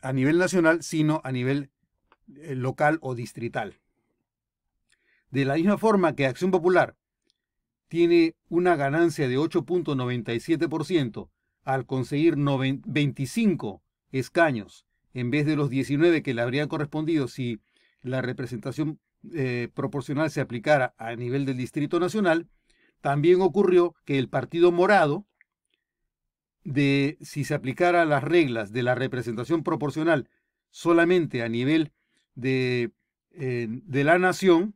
a 0.00 0.12
nivel 0.12 0.38
nacional, 0.38 0.82
sino 0.82 1.20
a 1.24 1.32
nivel 1.32 1.70
eh, 2.36 2.54
local 2.54 2.98
o 3.02 3.14
distrital. 3.14 3.80
De 5.30 5.44
la 5.44 5.56
misma 5.56 5.76
forma 5.76 6.14
que 6.14 6.26
Acción 6.26 6.50
Popular 6.50 6.96
tiene 7.88 8.34
una 8.48 8.76
ganancia 8.76 9.28
de 9.28 9.38
8.97% 9.38 11.28
al 11.64 11.84
conseguir 11.84 12.36
25 12.36 13.82
escaños 14.12 14.86
en 15.16 15.30
vez 15.30 15.46
de 15.46 15.56
los 15.56 15.70
19 15.70 16.22
que 16.22 16.34
le 16.34 16.42
habrían 16.42 16.68
correspondido 16.68 17.26
si 17.26 17.58
la 18.02 18.20
representación 18.20 19.00
eh, 19.34 19.70
proporcional 19.72 20.30
se 20.30 20.42
aplicara 20.42 20.94
a 20.98 21.16
nivel 21.16 21.46
del 21.46 21.56
Distrito 21.56 21.98
Nacional, 21.98 22.50
también 23.00 23.40
ocurrió 23.40 23.94
que 24.04 24.18
el 24.18 24.28
Partido 24.28 24.72
Morado, 24.72 25.26
de 26.64 27.16
si 27.22 27.44
se 27.44 27.54
aplicara 27.54 28.04
las 28.04 28.24
reglas 28.24 28.72
de 28.72 28.82
la 28.82 28.94
representación 28.94 29.62
proporcional 29.62 30.28
solamente 30.68 31.42
a 31.42 31.48
nivel 31.48 31.92
de, 32.34 32.90
eh, 33.30 33.68
de 33.70 34.04
la 34.04 34.18
nación, 34.18 34.74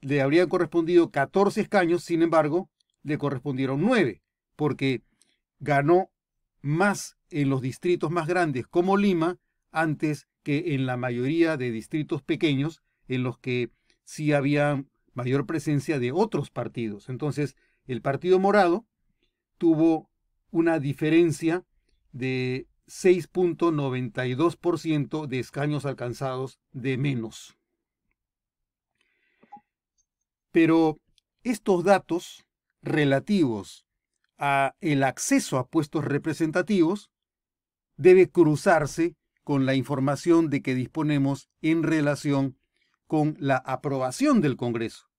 le 0.00 0.22
habrían 0.22 0.48
correspondido 0.48 1.10
14 1.10 1.62
escaños, 1.62 2.04
sin 2.04 2.22
embargo, 2.22 2.70
le 3.02 3.18
correspondieron 3.18 3.80
9, 3.80 4.22
porque 4.54 5.02
ganó 5.58 6.12
más 6.60 7.16
en 7.30 7.50
los 7.50 7.60
distritos 7.60 8.12
más 8.12 8.28
grandes 8.28 8.68
como 8.68 8.96
Lima 8.96 9.36
antes 9.74 10.26
que 10.42 10.74
en 10.74 10.86
la 10.86 10.96
mayoría 10.96 11.58
de 11.58 11.70
distritos 11.70 12.22
pequeños 12.22 12.82
en 13.08 13.24
los 13.24 13.38
que 13.38 13.70
sí 14.04 14.32
había 14.32 14.84
mayor 15.12 15.44
presencia 15.46 15.98
de 15.98 16.12
otros 16.12 16.50
partidos. 16.50 17.08
Entonces, 17.08 17.56
el 17.86 18.00
Partido 18.00 18.38
Morado 18.38 18.86
tuvo 19.58 20.08
una 20.50 20.78
diferencia 20.78 21.64
de 22.12 22.68
6.92% 22.86 25.26
de 25.26 25.40
escaños 25.40 25.84
alcanzados 25.84 26.60
de 26.72 26.96
menos. 26.96 27.58
Pero 30.52 31.00
estos 31.42 31.82
datos 31.82 32.46
relativos 32.80 33.84
a 34.38 34.76
el 34.80 35.02
acceso 35.02 35.58
a 35.58 35.66
puestos 35.66 36.04
representativos 36.04 37.10
debe 37.96 38.30
cruzarse 38.30 39.16
con 39.44 39.66
la 39.66 39.74
información 39.74 40.50
de 40.50 40.62
que 40.62 40.74
disponemos 40.74 41.48
en 41.60 41.82
relación 41.82 42.58
con 43.06 43.36
la 43.38 43.58
aprobación 43.58 44.40
del 44.40 44.56
Congreso. 44.56 45.10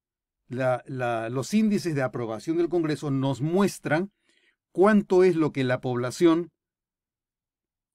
los 0.47 1.53
índices 1.53 1.95
de 1.95 2.01
aprobación 2.01 2.57
del 2.57 2.69
Congreso 2.69 3.11
nos 3.11 3.41
muestran 3.41 4.11
cuánto 4.71 5.23
es 5.23 5.35
lo 5.35 5.51
que 5.51 5.63
la 5.63 5.79
población 5.79 6.51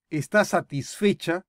está 0.09 0.45
satisfecha 0.45 1.47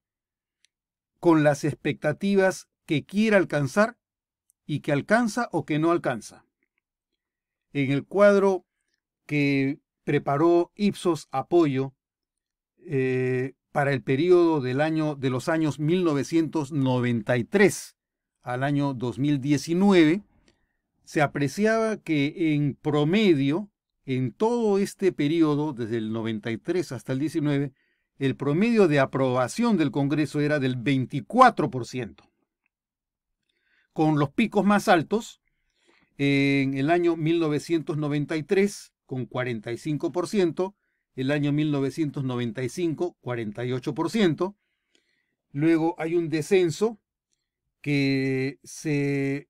con 1.20 1.44
las 1.44 1.64
expectativas 1.64 2.68
que 2.86 3.06
quiere 3.06 3.38
alcanzar 3.38 3.98
y 4.66 4.82
que 4.82 4.92
alcanza 4.92 5.50
o 5.52 5.66
que 5.66 5.80
no 5.80 5.92
alcanza. 5.92 6.46
En 7.74 7.92
el 7.92 8.06
cuadro 8.06 8.66
que 9.26 9.80
preparó 10.04 10.72
Ipsos 10.76 11.28
Apoyo 11.32 11.94
eh, 12.78 13.54
para 13.72 13.94
el 13.94 14.02
periodo 14.02 14.62
de 14.62 15.30
los 15.30 15.50
años 15.50 15.80
1993 15.80 17.96
al 18.42 18.64
año 18.64 18.94
2019, 18.94 20.24
se 21.04 21.22
apreciaba 21.22 21.98
que 21.98 22.54
en 22.54 22.76
promedio, 22.76 23.70
en 24.06 24.32
todo 24.32 24.78
este 24.78 25.12
periodo, 25.12 25.74
desde 25.74 25.98
el 25.98 26.12
93 26.12 26.92
hasta 26.92 27.14
el 27.14 27.20
19, 27.20 27.74
el 28.18 28.36
promedio 28.36 28.88
de 28.88 29.00
aprobación 29.00 29.78
del 29.78 29.92
Congreso 29.92 30.40
era 30.40 30.60
del 30.60 30.78
24% 30.78 32.32
con 33.94 34.20
los 34.20 34.32
picos 34.32 34.66
más 34.66 34.88
altos 34.88 35.42
en 36.18 36.76
el 36.76 36.90
año 36.90 37.16
1993 37.16 38.94
con 39.06 39.28
45%, 39.28 40.76
el 41.16 41.32
año 41.32 41.52
1995 41.52 43.18
48%, 43.22 44.56
luego 45.52 45.96
hay 45.98 46.16
un 46.16 46.30
descenso 46.30 47.00
que 47.82 48.60
se 48.64 49.50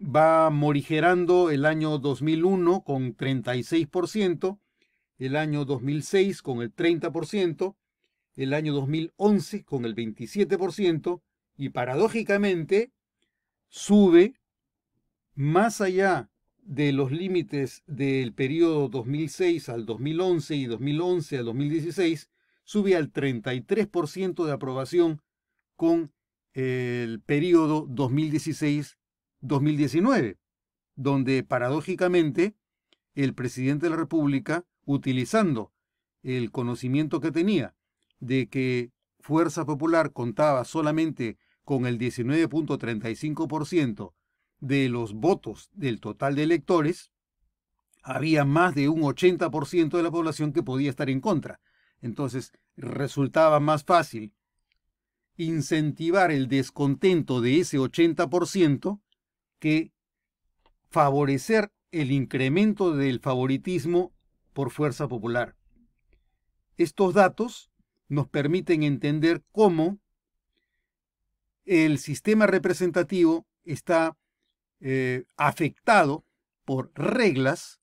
va 0.00 0.50
morigerando 0.50 1.50
el 1.50 1.64
año 1.64 1.98
2001 1.98 2.84
con 2.84 3.16
36%, 3.16 4.58
el 5.18 5.36
año 5.36 5.64
2006 5.64 6.42
con 6.42 6.62
el 6.62 6.74
30%, 6.74 7.76
el 8.36 8.54
año 8.54 8.74
2011 8.74 9.64
con 9.64 9.84
el 9.84 9.94
27% 9.94 11.22
y 11.56 11.70
paradójicamente 11.70 12.92
sube 13.68 14.34
más 15.34 15.80
allá 15.80 16.30
de 16.66 16.92
los 16.92 17.10
límites 17.12 17.84
del 17.86 18.34
periodo 18.34 18.88
2006 18.88 19.68
al 19.68 19.86
2011 19.86 20.56
y 20.56 20.66
2011 20.66 21.38
al 21.38 21.44
2016, 21.44 22.28
sube 22.64 22.96
al 22.96 23.12
33% 23.12 24.44
de 24.44 24.52
aprobación 24.52 25.22
con 25.76 26.12
el 26.54 27.20
periodo 27.20 27.86
2016-2019, 27.86 30.38
donde 30.96 31.44
paradójicamente 31.44 32.56
el 33.14 33.34
presidente 33.34 33.86
de 33.86 33.90
la 33.90 33.96
República, 33.96 34.66
utilizando 34.84 35.72
el 36.22 36.50
conocimiento 36.50 37.20
que 37.20 37.30
tenía 37.30 37.76
de 38.18 38.48
que 38.48 38.90
Fuerza 39.20 39.64
Popular 39.64 40.12
contaba 40.12 40.64
solamente 40.64 41.38
con 41.62 41.86
el 41.86 41.96
19.35% 41.98 44.14
de 44.60 44.88
los 44.88 45.14
votos 45.14 45.70
del 45.72 46.00
total 46.00 46.34
de 46.34 46.44
electores, 46.44 47.10
había 48.02 48.44
más 48.44 48.74
de 48.74 48.88
un 48.88 49.02
80% 49.02 49.96
de 49.96 50.02
la 50.02 50.10
población 50.10 50.52
que 50.52 50.62
podía 50.62 50.90
estar 50.90 51.10
en 51.10 51.20
contra. 51.20 51.60
Entonces 52.00 52.52
resultaba 52.76 53.58
más 53.60 53.84
fácil 53.84 54.32
incentivar 55.36 56.30
el 56.30 56.48
descontento 56.48 57.40
de 57.40 57.60
ese 57.60 57.78
80% 57.78 59.00
que 59.58 59.92
favorecer 60.88 61.72
el 61.90 62.12
incremento 62.12 62.96
del 62.96 63.20
favoritismo 63.20 64.12
por 64.52 64.70
fuerza 64.70 65.08
popular. 65.08 65.56
Estos 66.76 67.14
datos 67.14 67.70
nos 68.08 68.28
permiten 68.28 68.82
entender 68.82 69.42
cómo 69.52 69.98
el 71.64 71.98
sistema 71.98 72.46
representativo 72.46 73.46
está 73.64 74.16
eh, 74.80 75.24
afectado 75.36 76.24
por 76.64 76.92
reglas 76.94 77.80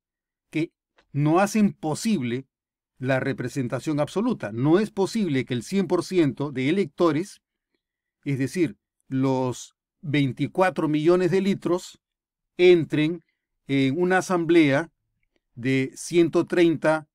que 0.49 0.71
no 1.11 1.39
hacen 1.39 1.73
posible 1.73 2.45
la 2.97 3.19
representación 3.19 3.99
absoluta. 3.99 4.51
No 4.51 4.79
es 4.79 4.91
posible 4.91 5.45
que 5.45 5.53
el 5.53 5.63
100% 5.63 6.51
de 6.51 6.69
electores, 6.69 7.41
es 8.23 8.39
decir, 8.39 8.77
los 9.07 9.75
24 10.01 10.87
millones 10.87 11.31
de 11.31 11.41
litros, 11.41 11.99
entren 12.57 13.23
en 13.67 13.99
una 13.99 14.19
asamblea 14.19 14.91
de 15.55 15.91
130 15.95 17.07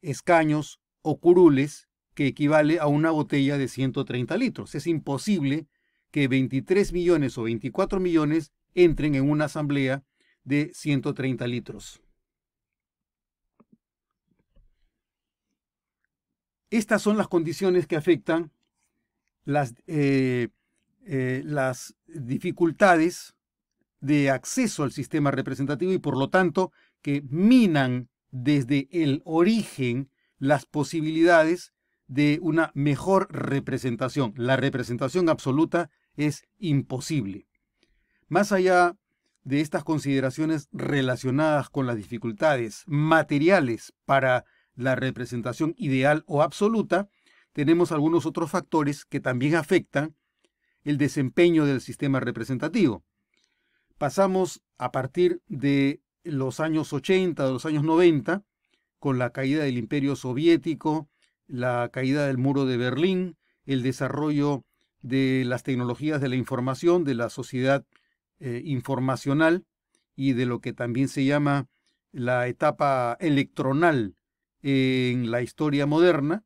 escaños 0.00 0.80
o 1.02 1.18
curules 1.18 1.88
que 2.14 2.26
equivale 2.26 2.78
a 2.78 2.86
una 2.86 3.10
botella 3.10 3.58
de 3.58 3.68
130 3.68 4.36
litros. 4.36 4.74
Es 4.74 4.86
imposible 4.86 5.66
que 6.10 6.28
23 6.28 6.92
millones 6.92 7.38
o 7.38 7.44
24 7.44 8.00
millones 8.00 8.52
entren 8.74 9.14
en 9.14 9.28
una 9.28 9.46
asamblea 9.46 10.02
de 10.44 10.70
130 10.74 11.46
litros. 11.46 12.02
Estas 16.70 17.02
son 17.02 17.18
las 17.18 17.28
condiciones 17.28 17.86
que 17.86 17.96
afectan 17.96 18.50
las, 19.44 19.74
eh, 19.86 20.48
eh, 21.04 21.42
las 21.44 21.94
dificultades 22.06 23.34
de 24.00 24.30
acceso 24.30 24.82
al 24.82 24.92
sistema 24.92 25.30
representativo 25.30 25.92
y 25.92 25.98
por 25.98 26.16
lo 26.16 26.30
tanto 26.30 26.72
que 27.02 27.22
minan 27.28 28.08
desde 28.30 28.88
el 28.90 29.20
origen 29.24 30.10
las 30.38 30.64
posibilidades 30.66 31.72
de 32.08 32.38
una 32.42 32.72
mejor 32.74 33.28
representación. 33.30 34.34
La 34.36 34.56
representación 34.56 35.28
absoluta 35.28 35.90
es 36.16 36.44
imposible. 36.58 37.46
Más 38.32 38.50
allá 38.50 38.96
de 39.44 39.60
estas 39.60 39.84
consideraciones 39.84 40.70
relacionadas 40.72 41.68
con 41.68 41.86
las 41.86 41.98
dificultades 41.98 42.82
materiales 42.86 43.92
para 44.06 44.46
la 44.74 44.94
representación 44.94 45.74
ideal 45.76 46.24
o 46.26 46.40
absoluta, 46.40 47.10
tenemos 47.52 47.92
algunos 47.92 48.24
otros 48.24 48.50
factores 48.50 49.04
que 49.04 49.20
también 49.20 49.56
afectan 49.56 50.16
el 50.82 50.96
desempeño 50.96 51.66
del 51.66 51.82
sistema 51.82 52.20
representativo. 52.20 53.04
Pasamos 53.98 54.62
a 54.78 54.92
partir 54.92 55.42
de 55.46 56.00
los 56.24 56.58
años 56.58 56.94
80, 56.94 57.44
de 57.44 57.52
los 57.52 57.66
años 57.66 57.84
90, 57.84 58.44
con 58.98 59.18
la 59.18 59.28
caída 59.28 59.64
del 59.64 59.76
imperio 59.76 60.16
soviético, 60.16 61.06
la 61.48 61.90
caída 61.92 62.26
del 62.26 62.38
muro 62.38 62.64
de 62.64 62.78
Berlín, 62.78 63.36
el 63.66 63.82
desarrollo 63.82 64.64
de 65.02 65.44
las 65.44 65.64
tecnologías 65.64 66.22
de 66.22 66.30
la 66.30 66.36
información, 66.36 67.04
de 67.04 67.14
la 67.14 67.28
sociedad 67.28 67.84
eh, 68.44 68.60
informacional 68.64 69.64
y 70.16 70.32
de 70.32 70.46
lo 70.46 70.60
que 70.60 70.72
también 70.72 71.06
se 71.06 71.24
llama 71.24 71.68
la 72.10 72.48
etapa 72.48 73.16
electronal 73.20 74.16
en 74.62 75.30
la 75.30 75.42
historia 75.42 75.86
moderna, 75.86 76.44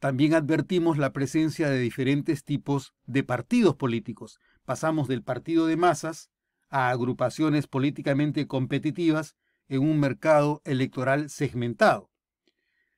también 0.00 0.34
advertimos 0.34 0.98
la 0.98 1.12
presencia 1.12 1.70
de 1.70 1.78
diferentes 1.78 2.42
tipos 2.42 2.92
de 3.06 3.22
partidos 3.22 3.76
políticos. 3.76 4.40
Pasamos 4.64 5.06
del 5.06 5.22
partido 5.22 5.66
de 5.68 5.76
masas 5.76 6.28
a 6.70 6.90
agrupaciones 6.90 7.68
políticamente 7.68 8.48
competitivas 8.48 9.36
en 9.68 9.80
un 9.80 10.00
mercado 10.00 10.60
electoral 10.64 11.30
segmentado. 11.30 12.10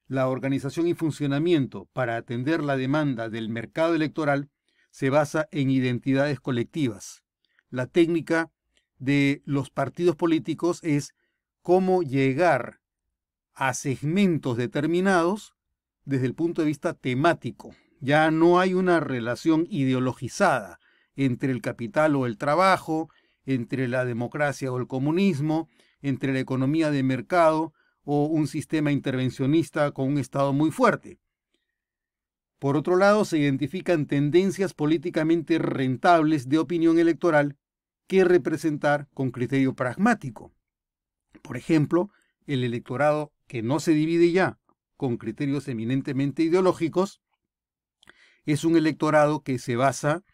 La 0.08 0.28
organización 0.28 0.88
y 0.88 0.94
funcionamiento 0.94 1.90
para 1.92 2.16
atender 2.16 2.62
la 2.62 2.78
demanda 2.78 3.28
del 3.28 3.50
mercado 3.50 3.94
electoral 3.94 4.48
se 4.90 5.10
basa 5.10 5.46
en 5.52 5.68
identidades 5.68 6.40
colectivas. 6.40 7.25
La 7.76 7.86
técnica 7.86 8.50
de 8.98 9.42
los 9.44 9.68
partidos 9.68 10.16
políticos 10.16 10.80
es 10.82 11.14
cómo 11.60 12.02
llegar 12.02 12.80
a 13.52 13.74
segmentos 13.74 14.56
determinados 14.56 15.52
desde 16.06 16.24
el 16.24 16.34
punto 16.34 16.62
de 16.62 16.68
vista 16.68 16.94
temático. 16.94 17.74
Ya 18.00 18.30
no 18.30 18.60
hay 18.60 18.72
una 18.72 19.00
relación 19.00 19.66
ideologizada 19.68 20.80
entre 21.16 21.52
el 21.52 21.60
capital 21.60 22.16
o 22.16 22.24
el 22.24 22.38
trabajo, 22.38 23.10
entre 23.44 23.88
la 23.88 24.06
democracia 24.06 24.72
o 24.72 24.78
el 24.78 24.86
comunismo, 24.86 25.68
entre 26.00 26.32
la 26.32 26.40
economía 26.40 26.90
de 26.90 27.02
mercado 27.02 27.74
o 28.04 28.24
un 28.24 28.46
sistema 28.46 28.90
intervencionista 28.90 29.90
con 29.90 30.08
un 30.08 30.16
Estado 30.16 30.54
muy 30.54 30.70
fuerte. 30.70 31.18
Por 32.58 32.78
otro 32.78 32.96
lado, 32.96 33.26
se 33.26 33.36
identifican 33.36 34.06
tendencias 34.06 34.72
políticamente 34.72 35.58
rentables 35.58 36.48
de 36.48 36.56
opinión 36.56 36.98
electoral 36.98 37.58
que 38.06 38.24
representar 38.24 39.08
con 39.14 39.30
criterio 39.30 39.74
pragmático. 39.74 40.52
Por 41.42 41.56
ejemplo, 41.56 42.10
el 42.46 42.64
electorado 42.64 43.32
que 43.46 43.62
no 43.62 43.80
se 43.80 43.92
divide 43.92 44.32
ya 44.32 44.58
con 44.96 45.16
criterios 45.18 45.68
eminentemente 45.68 46.42
ideológicos, 46.42 47.20
es 48.44 48.64
un 48.64 48.76
electorado 48.76 49.42
que 49.42 49.58
se 49.58 49.76
basa 49.76 50.24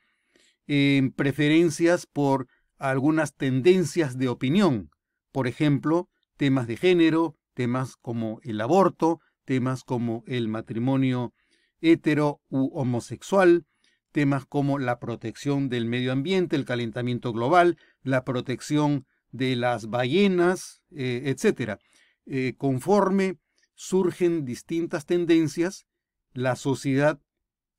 en 0.66 1.12
preferencias 1.12 2.06
por 2.06 2.46
algunas 2.78 3.34
tendencias 3.34 4.18
de 4.18 4.28
opinión, 4.28 4.90
por 5.32 5.46
ejemplo, 5.46 6.08
temas 6.36 6.66
de 6.66 6.76
género, 6.76 7.36
temas 7.54 7.96
como 7.96 8.40
el 8.42 8.60
aborto, 8.60 9.20
temas 9.44 9.82
como 9.84 10.24
el 10.26 10.48
matrimonio 10.48 11.34
hetero 11.80 12.40
u 12.48 12.70
homosexual, 12.78 13.66
temas 14.12 14.46
como 14.46 14.78
la 14.78 14.98
protección 14.98 15.68
del 15.68 15.86
medio 15.86 16.12
ambiente, 16.12 16.56
el 16.56 16.64
calentamiento 16.64 17.32
global, 17.32 17.76
la 18.02 18.24
protección 18.24 19.06
de 19.30 19.56
las 19.56 19.88
ballenas, 19.88 20.82
eh, 20.90 21.22
etc. 21.24 21.80
Eh, 22.26 22.54
conforme 22.56 23.38
surgen 23.74 24.44
distintas 24.44 25.06
tendencias, 25.06 25.86
la 26.32 26.54
sociedad 26.56 27.20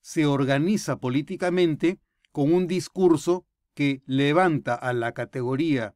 se 0.01 0.25
organiza 0.25 0.97
políticamente 0.97 1.99
con 2.31 2.51
un 2.51 2.67
discurso 2.67 3.45
que 3.73 4.01
levanta 4.05 4.75
a 4.75 4.93
la 4.93 5.13
categoría 5.13 5.95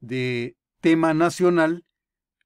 de 0.00 0.56
tema 0.80 1.14
nacional 1.14 1.84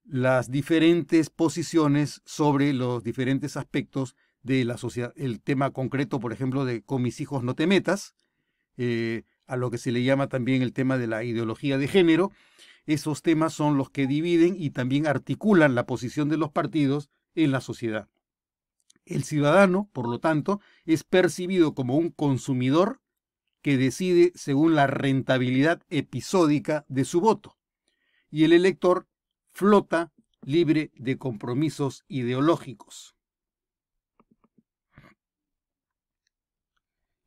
las 0.04 0.50
diferentes 0.50 1.30
posiciones 1.30 2.22
sobre 2.24 2.72
los 2.72 3.02
diferentes 3.02 3.56
aspectos 3.56 4.14
de 4.42 4.64
la 4.64 4.78
sociedad. 4.78 5.12
El 5.16 5.40
tema 5.40 5.70
concreto, 5.70 6.20
por 6.20 6.32
ejemplo, 6.32 6.64
de 6.64 6.82
con 6.82 7.02
mis 7.02 7.20
hijos 7.20 7.42
no 7.42 7.54
te 7.54 7.66
metas, 7.66 8.14
eh, 8.76 9.24
a 9.46 9.56
lo 9.56 9.70
que 9.70 9.78
se 9.78 9.92
le 9.92 10.02
llama 10.04 10.28
también 10.28 10.62
el 10.62 10.72
tema 10.72 10.96
de 10.96 11.06
la 11.06 11.24
ideología 11.24 11.76
de 11.76 11.88
género, 11.88 12.30
esos 12.86 13.22
temas 13.22 13.52
son 13.52 13.76
los 13.76 13.90
que 13.90 14.06
dividen 14.06 14.54
y 14.56 14.70
también 14.70 15.06
articulan 15.06 15.74
la 15.74 15.86
posición 15.86 16.28
de 16.28 16.36
los 16.36 16.50
partidos 16.50 17.10
en 17.34 17.50
la 17.50 17.60
sociedad. 17.60 18.08
El 19.04 19.24
ciudadano, 19.24 19.88
por 19.92 20.08
lo 20.08 20.20
tanto, 20.20 20.60
es 20.84 21.04
percibido 21.04 21.74
como 21.74 21.96
un 21.96 22.10
consumidor 22.10 23.00
que 23.62 23.76
decide 23.76 24.32
según 24.34 24.74
la 24.74 24.86
rentabilidad 24.86 25.82
episódica 25.90 26.84
de 26.88 27.04
su 27.04 27.20
voto, 27.20 27.58
y 28.30 28.44
el 28.44 28.52
elector 28.52 29.06
flota 29.52 30.12
libre 30.42 30.90
de 30.94 31.18
compromisos 31.18 32.04
ideológicos. 32.08 33.16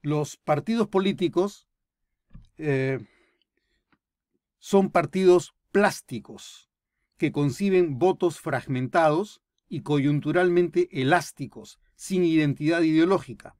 Los 0.04 0.36
partidos 0.36 0.90
políticos 0.90 1.70
eh, 2.58 3.00
son 4.60 4.92
partidos 4.92 5.56
plásticos 5.72 6.70
que 7.18 7.32
conciben 7.32 8.00
votos 8.00 8.42
fragmentados 8.42 9.42
y 9.70 9.82
coyunturalmente 9.82 10.90
elásticos, 10.92 11.80
sin 11.96 12.26
identidad 12.26 12.82
ideológica. 12.82 13.56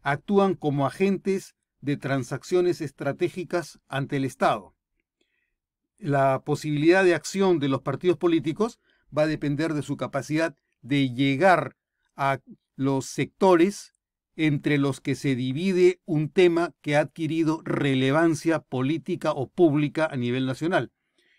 Actúan 0.00 0.54
como 0.54 0.86
agentes 0.86 1.54
de 1.82 1.98
transacciones 1.98 2.80
estratégicas 2.80 3.78
ante 3.86 4.16
el 4.16 4.24
Estado. 4.24 4.74
La 5.98 6.44
posibilidad 6.44 7.04
de 7.04 7.14
acción 7.14 7.58
de 7.58 7.68
los 7.68 7.82
partidos 7.82 8.16
políticos 8.16 8.80
va 9.16 9.24
a 9.24 9.26
depender 9.26 9.74
de 9.74 9.82
su 9.82 9.98
capacidad 9.98 10.56
de 10.80 11.10
llegar 11.10 11.76
a 12.16 12.40
los 12.74 13.04
sectores 13.04 13.93
entre 14.36 14.78
los 14.78 15.00
que 15.00 15.14
se 15.14 15.36
divide 15.36 16.00
un 16.04 16.28
tema 16.28 16.74
que 16.80 16.96
ha 16.96 17.00
adquirido 17.00 17.60
relevancia 17.64 18.60
política 18.60 19.32
o 19.32 19.48
pública 19.48 20.08
a 20.10 20.16
nivel 20.16 20.46
nacional. 20.46 20.92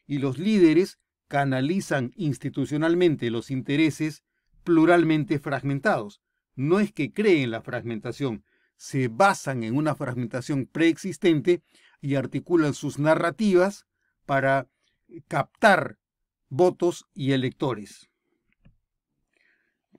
Y 0.08 0.20
los 0.20 0.38
líderes 0.38 1.00
canalizan 1.28 2.12
institucionalmente 2.16 3.32
los 3.32 3.52
intereses 3.52 4.24
pluralmente 4.64 5.40
fragmentados. 5.40 6.22
No 6.56 6.80
es 6.80 6.92
que 6.92 7.12
creen 7.12 7.52
la 7.52 7.62
fragmentación, 7.62 8.46
se 8.78 9.08
basan 9.08 9.64
en 9.64 9.76
una 9.76 9.96
fragmentación 9.96 10.66
preexistente 10.66 11.62
y 12.02 12.16
articulan 12.16 12.74
sus 12.74 13.00
narrativas 13.00 13.86
para 14.26 14.68
captar 15.28 15.98
votos 16.50 17.06
y 17.14 17.32
electores. 17.32 18.10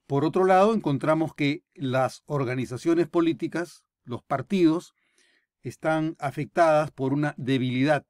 Por 0.06 0.24
otro 0.24 0.44
lado, 0.44 0.72
encontramos 0.72 1.34
que 1.34 1.64
las 1.74 2.22
organizaciones 2.26 3.08
políticas, 3.08 3.84
los 4.04 4.22
partidos, 4.22 4.94
están 5.62 6.14
afectadas 6.20 6.92
por 6.92 7.12
una 7.12 7.34
debilidad. 7.36 8.06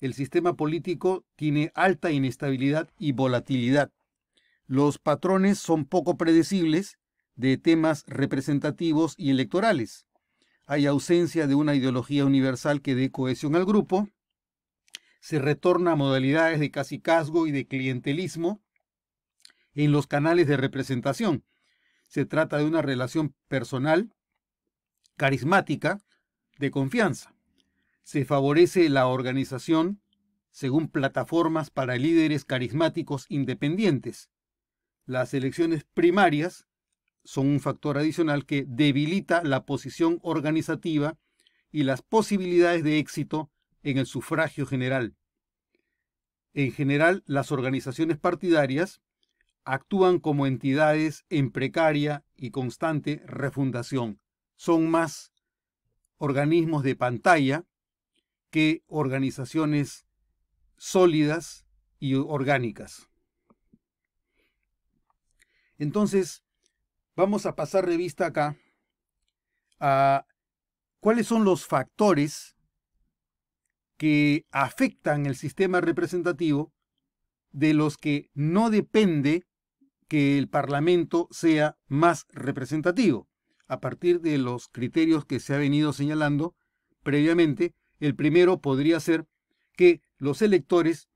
el 0.00 0.12
sistema 0.12 0.54
político 0.54 1.24
tiene 1.34 1.72
alta 1.74 2.10
inestabilidad 2.10 2.90
y 2.98 3.12
volatilidad. 3.12 3.90
Los 4.66 4.98
patrones 4.98 5.58
son 5.58 5.86
poco 5.86 6.18
predecibles 6.18 6.98
de 7.36 7.56
temas 7.56 8.04
representativos 8.06 9.14
y 9.16 9.30
electorales. 9.30 10.06
Hay 10.66 10.84
ausencia 10.86 11.46
de 11.46 11.54
una 11.54 11.74
ideología 11.74 12.26
universal 12.26 12.82
que 12.82 12.94
dé 12.94 13.10
cohesión 13.10 13.56
al 13.56 13.64
grupo. 13.64 14.08
Se 15.20 15.38
retorna 15.38 15.92
a 15.92 15.96
modalidades 15.96 16.60
de 16.60 16.70
casicazgo 16.70 17.46
y 17.46 17.50
de 17.50 17.66
clientelismo 17.66 18.63
en 19.74 19.92
los 19.92 20.06
canales 20.06 20.46
de 20.46 20.56
representación. 20.56 21.44
Se 22.08 22.24
trata 22.24 22.58
de 22.58 22.64
una 22.64 22.82
relación 22.82 23.34
personal, 23.48 24.14
carismática, 25.16 26.00
de 26.58 26.70
confianza. 26.70 27.34
Se 28.02 28.24
favorece 28.24 28.88
la 28.88 29.06
organización 29.06 30.00
según 30.50 30.88
plataformas 30.88 31.70
para 31.70 31.96
líderes 31.96 32.44
carismáticos 32.44 33.26
independientes. 33.28 34.30
Las 35.04 35.34
elecciones 35.34 35.84
primarias 35.94 36.66
son 37.24 37.48
un 37.48 37.60
factor 37.60 37.98
adicional 37.98 38.46
que 38.46 38.64
debilita 38.68 39.42
la 39.42 39.66
posición 39.66 40.20
organizativa 40.22 41.18
y 41.72 41.82
las 41.82 42.02
posibilidades 42.02 42.84
de 42.84 42.98
éxito 42.98 43.50
en 43.82 43.98
el 43.98 44.06
sufragio 44.06 44.66
general. 44.66 45.16
En 46.52 46.70
general, 46.70 47.24
las 47.26 47.50
organizaciones 47.50 48.16
partidarias 48.18 49.02
actúan 49.64 50.18
como 50.18 50.46
entidades 50.46 51.24
en 51.28 51.50
precaria 51.50 52.24
y 52.36 52.50
constante 52.50 53.22
refundación. 53.26 54.20
Son 54.56 54.90
más 54.90 55.32
organismos 56.16 56.82
de 56.82 56.96
pantalla 56.96 57.64
que 58.50 58.82
organizaciones 58.86 60.06
sólidas 60.76 61.66
y 61.98 62.14
orgánicas. 62.14 63.08
Entonces, 65.78 66.44
vamos 67.16 67.46
a 67.46 67.56
pasar 67.56 67.86
revista 67.86 68.26
acá 68.26 68.56
a 69.80 70.26
cuáles 71.00 71.26
son 71.26 71.44
los 71.44 71.66
factores 71.66 72.56
que 73.96 74.46
afectan 74.50 75.26
el 75.26 75.36
sistema 75.36 75.80
representativo 75.80 76.72
de 77.50 77.74
los 77.74 77.96
que 77.96 78.30
no 78.34 78.70
depende 78.70 79.46
que 80.14 80.38
el 80.38 80.46
Parlamento 80.46 81.26
sea 81.32 81.76
más 81.88 82.28
representativo. 82.30 83.26
A 83.66 83.80
partir 83.80 84.20
de 84.20 84.38
los 84.38 84.68
criterios 84.68 85.24
que 85.24 85.40
se 85.40 85.56
ha 85.56 85.58
venido 85.58 85.92
señalando 85.92 86.54
previamente, 87.02 87.74
el 87.98 88.14
primero 88.14 88.60
podría 88.60 89.00
ser 89.00 89.26
que 89.76 90.02
los 90.18 90.40
electores 90.40 91.08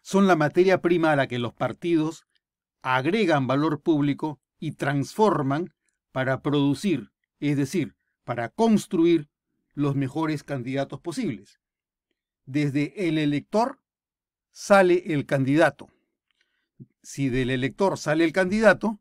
son 0.00 0.26
la 0.26 0.34
materia 0.34 0.82
prima 0.82 1.12
a 1.12 1.16
la 1.16 1.28
que 1.28 1.38
los 1.38 1.54
partidos 1.54 2.26
agregan 2.82 3.46
valor 3.46 3.82
público 3.82 4.40
y 4.58 4.72
transforman 4.72 5.72
para 6.10 6.42
producir, 6.42 7.12
es 7.38 7.56
decir, 7.56 7.94
para 8.24 8.48
construir 8.48 9.28
los 9.74 9.94
mejores 9.94 10.42
candidatos 10.42 11.00
posibles. 11.00 11.60
Desde 12.46 13.08
el 13.08 13.16
elector 13.16 13.78
sale 14.50 15.04
el 15.14 15.24
candidato. 15.24 15.91
Si 17.02 17.28
del 17.28 17.50
elector 17.50 17.98
sale 17.98 18.24
el 18.24 18.32
candidato, 18.32 19.00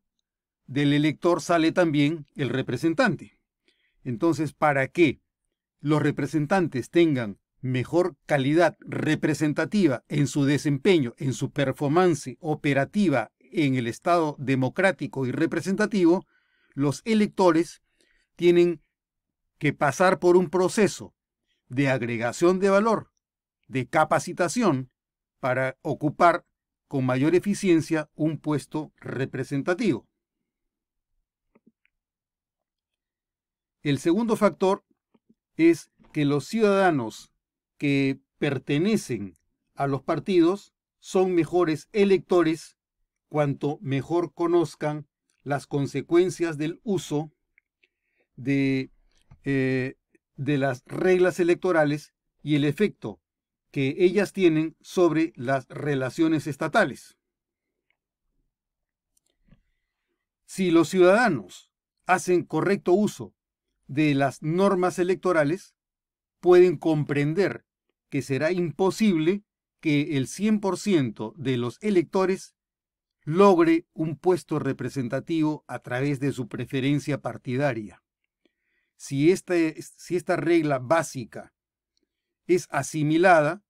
del 0.66 0.94
elector 0.94 1.42
sale 1.42 1.72
también 1.72 2.26
el 2.36 2.50
representante. 2.50 3.40
Entonces, 4.04 4.54
para 4.54 4.88
que 4.88 5.22
los 5.80 6.02
representantes 6.02 6.90
tengan 6.90 7.40
mejor 7.62 8.18
calidad 8.26 8.76
representativa 8.80 10.04
en 10.08 10.28
su 10.28 10.46
desempeño, 10.46 11.14
en 11.18 11.34
su 11.34 11.52
performance 11.52 12.38
operativa 12.40 13.32
en 13.40 13.76
el 13.76 13.88
Estado 13.88 14.36
democrático 14.40 15.26
y 15.28 15.32
representativo, 15.32 16.26
los 16.74 17.02
electores 17.06 17.82
tienen 18.36 18.82
que 19.60 19.74
pasar 19.74 20.20
por 20.20 20.38
un 20.38 20.50
proceso 20.50 21.14
de 21.68 21.90
agregación 21.90 22.60
de 22.60 22.70
valor, 22.70 23.12
de 23.68 23.88
capacitación, 23.88 24.90
para 25.40 25.78
ocupar 25.82 26.46
con 26.92 27.06
mayor 27.06 27.36
eficiencia 27.36 28.10
un 28.16 28.38
puesto 28.38 28.92
representativo. 28.98 30.10
El 33.82 33.98
segundo 33.98 34.36
factor 34.36 34.84
es 35.56 35.90
que 36.12 36.26
los 36.26 36.48
ciudadanos 36.48 37.32
que 37.78 38.20
pertenecen 38.40 39.38
a 39.74 39.88
los 39.88 40.04
partidos 40.04 40.74
son 41.00 41.34
mejores 41.34 41.88
electores 41.94 42.76
cuanto 43.30 43.80
mejor 43.80 44.34
conozcan 44.34 45.08
las 45.44 45.68
consecuencias 45.68 46.58
del 46.58 46.82
uso 46.84 47.32
de, 48.36 48.92
eh, 49.46 49.96
de 50.36 50.58
las 50.58 50.84
reglas 50.88 51.40
electorales 51.40 52.14
y 52.44 52.56
el 52.56 52.66
efecto 52.66 53.21
que 53.72 53.96
ellas 54.00 54.34
tienen 54.34 54.76
sobre 54.82 55.34
las 55.36 55.68
relaciones 55.70 56.46
estatales. 56.46 57.18
Si 60.46 60.70
los 60.70 60.90
ciudadanos 60.90 61.72
hacen 62.06 62.44
correcto 62.44 62.92
uso 62.92 63.34
de 63.88 64.14
las 64.14 64.42
normas 64.42 65.00
electorales, 65.00 65.76
pueden 66.42 66.78
comprender 66.78 67.66
que 68.10 68.22
será 68.22 68.52
imposible 68.52 69.44
que 69.80 70.18
el 70.18 70.28
100% 70.28 71.34
de 71.38 71.58
los 71.58 71.78
electores 71.82 72.56
logre 73.24 73.88
un 73.94 74.18
puesto 74.18 74.60
representativo 74.60 75.64
a 75.68 75.80
través 75.80 76.20
de 76.20 76.34
su 76.34 76.50
preferencia 76.50 77.22
partidaria. 77.22 78.04
Si 78.98 79.32
esta, 79.32 79.56
si 79.80 80.16
esta 80.16 80.36
regla 80.36 80.80
básica 80.80 81.54
es 82.56 82.68
asimilada, 82.72 83.64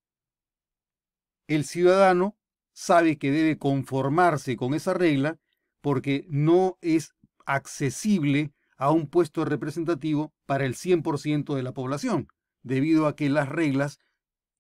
el 1.47 1.65
ciudadano 1.65 2.37
sabe 2.73 3.17
que 3.17 3.31
debe 3.31 3.57
conformarse 3.57 4.55
con 4.55 4.73
esa 4.73 4.93
regla 4.93 5.39
porque 5.81 6.25
no 6.29 6.77
es 6.81 7.13
accesible 7.45 8.53
a 8.77 8.91
un 8.91 9.07
puesto 9.07 9.45
representativo 9.45 10.33
para 10.45 10.65
el 10.65 10.75
100% 10.75 11.55
de 11.55 11.63
la 11.63 11.73
población, 11.73 12.27
debido 12.63 13.07
a 13.07 13.15
que 13.15 13.29
las 13.29 13.49
reglas 13.49 13.99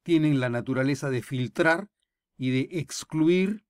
tienen 0.03 0.39
la 0.39 0.49
naturaleza 0.49 1.09
de 1.09 1.21
filtrar 1.21 1.89
y 2.37 2.49
de 2.49 2.79
excluir 2.79 3.63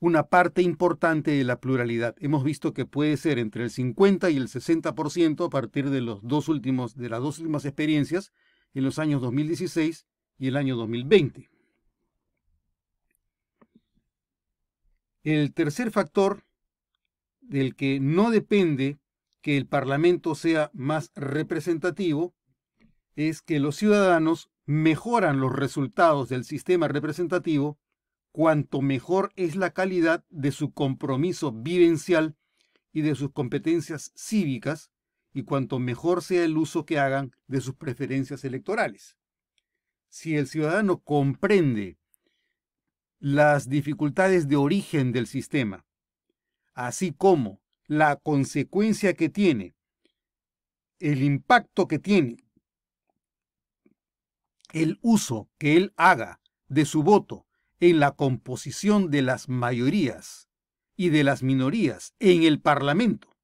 una 0.00 0.24
parte 0.24 0.60
importante 0.60 1.30
de 1.30 1.44
la 1.44 1.60
pluralidad. 1.60 2.14
Hemos 2.18 2.44
visto 2.44 2.74
que 2.74 2.84
puede 2.84 3.16
ser 3.16 3.38
entre 3.38 3.64
el 3.64 3.70
50 3.70 4.28
y 4.30 4.36
el 4.36 4.48
60% 4.48 5.46
a 5.46 5.50
partir 5.50 5.88
de, 5.88 6.02
los 6.02 6.20
dos 6.22 6.48
últimos, 6.48 6.94
de 6.94 7.08
las 7.08 7.20
dos 7.20 7.38
últimas 7.38 7.64
experiencias 7.64 8.32
en 8.74 8.84
los 8.84 8.98
años 8.98 9.22
2016 9.22 10.06
y 10.38 10.48
el 10.48 10.56
año 10.56 10.76
2020. 10.76 11.48
El 15.22 15.54
tercer 15.54 15.90
factor 15.90 16.44
del 17.40 17.76
que 17.76 17.98
no 18.00 18.30
depende 18.30 18.98
que 19.40 19.56
el 19.56 19.66
Parlamento 19.66 20.34
sea 20.34 20.70
más 20.74 21.12
representativo 21.14 22.34
es 23.16 23.42
que 23.42 23.60
los 23.60 23.76
ciudadanos 23.76 24.50
mejoran 24.66 25.40
los 25.40 25.52
resultados 25.52 26.28
del 26.28 26.44
sistema 26.44 26.88
representativo 26.88 27.78
cuanto 28.32 28.82
mejor 28.82 29.32
es 29.36 29.54
la 29.54 29.70
calidad 29.70 30.24
de 30.28 30.50
su 30.50 30.72
compromiso 30.72 31.52
vivencial 31.52 32.36
y 32.92 33.02
de 33.02 33.14
sus 33.14 33.30
competencias 33.30 34.12
cívicas, 34.16 34.90
y 35.34 35.42
cuanto 35.42 35.80
mejor 35.80 36.22
sea 36.22 36.44
el 36.44 36.56
uso 36.56 36.86
que 36.86 37.00
hagan 37.00 37.32
de 37.48 37.60
sus 37.60 37.74
preferencias 37.74 38.44
electorales. 38.44 39.16
Si 40.08 40.36
el 40.36 40.46
ciudadano 40.46 41.00
comprende 41.00 41.98
las 43.18 43.68
dificultades 43.68 44.48
de 44.48 44.54
origen 44.54 45.10
del 45.10 45.26
sistema, 45.26 45.84
así 46.72 47.12
como 47.12 47.60
la 47.86 48.14
consecuencia 48.16 49.14
que 49.14 49.28
tiene, 49.28 49.74
el 51.00 51.20
impacto 51.22 51.88
que 51.88 51.98
tiene, 51.98 52.36
el 54.72 54.98
uso 55.02 55.50
que 55.58 55.76
él 55.76 55.92
haga 55.96 56.40
de 56.68 56.84
su 56.84 57.02
voto 57.02 57.46
en 57.80 57.98
la 57.98 58.12
composición 58.12 59.10
de 59.10 59.22
las 59.22 59.48
mayorías 59.48 60.48
y 60.96 61.08
de 61.08 61.24
las 61.24 61.42
minorías 61.42 62.14
en 62.20 62.44
el 62.44 62.60
Parlamento, 62.60 63.36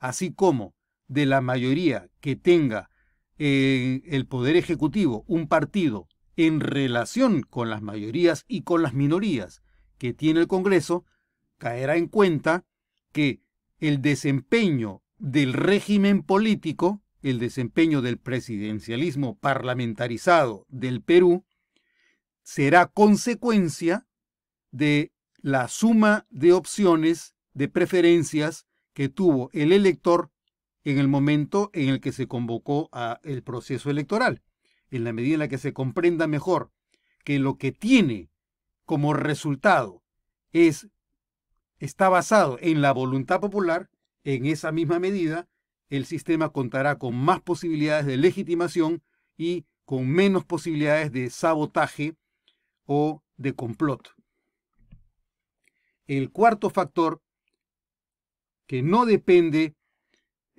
así 0.00 0.34
como 0.34 0.74
de 1.10 1.26
la 1.26 1.40
mayoría 1.40 2.08
que 2.20 2.36
tenga 2.36 2.88
en 3.36 4.02
el 4.06 4.26
Poder 4.26 4.56
Ejecutivo 4.56 5.24
un 5.26 5.48
partido 5.48 6.06
en 6.36 6.60
relación 6.60 7.42
con 7.42 7.68
las 7.68 7.82
mayorías 7.82 8.44
y 8.46 8.62
con 8.62 8.82
las 8.82 8.94
minorías 8.94 9.60
que 9.98 10.14
tiene 10.14 10.38
el 10.40 10.46
Congreso, 10.46 11.04
caerá 11.58 11.96
en 11.96 12.06
cuenta 12.06 12.64
que 13.12 13.42
el 13.78 14.00
desempeño 14.00 15.02
del 15.18 15.52
régimen 15.52 16.22
político, 16.22 17.02
el 17.22 17.40
desempeño 17.40 18.02
del 18.02 18.18
presidencialismo 18.18 19.36
parlamentarizado 19.36 20.64
del 20.68 21.02
Perú, 21.02 21.44
será 22.44 22.86
consecuencia 22.86 24.06
de 24.70 25.12
la 25.38 25.66
suma 25.66 26.26
de 26.30 26.52
opciones, 26.52 27.34
de 27.52 27.68
preferencias 27.68 28.66
que 28.94 29.08
tuvo 29.08 29.50
el 29.52 29.72
elector 29.72 30.30
en 30.84 30.98
el 30.98 31.08
momento 31.08 31.70
en 31.72 31.88
el 31.88 32.00
que 32.00 32.12
se 32.12 32.26
convocó 32.26 32.88
a 32.92 33.20
el 33.22 33.42
proceso 33.42 33.90
electoral. 33.90 34.42
En 34.90 35.04
la 35.04 35.12
medida 35.12 35.34
en 35.34 35.40
la 35.40 35.48
que 35.48 35.58
se 35.58 35.72
comprenda 35.72 36.26
mejor 36.26 36.72
que 37.24 37.38
lo 37.38 37.58
que 37.58 37.72
tiene 37.72 38.30
como 38.84 39.14
resultado 39.14 40.02
es 40.52 40.88
está 41.78 42.08
basado 42.08 42.58
en 42.60 42.82
la 42.82 42.92
voluntad 42.92 43.40
popular, 43.40 43.90
en 44.24 44.46
esa 44.46 44.70
misma 44.70 44.98
medida 44.98 45.48
el 45.88 46.06
sistema 46.06 46.50
contará 46.50 46.98
con 46.98 47.16
más 47.16 47.40
posibilidades 47.40 48.06
de 48.06 48.16
legitimación 48.16 49.02
y 49.36 49.66
con 49.84 50.08
menos 50.08 50.44
posibilidades 50.44 51.10
de 51.10 51.30
sabotaje 51.30 52.16
o 52.84 53.22
de 53.36 53.54
complot. 53.54 54.14
El 56.06 56.30
cuarto 56.30 56.70
factor, 56.70 57.22
que 58.66 58.82
no 58.82 59.06
depende 59.06 59.74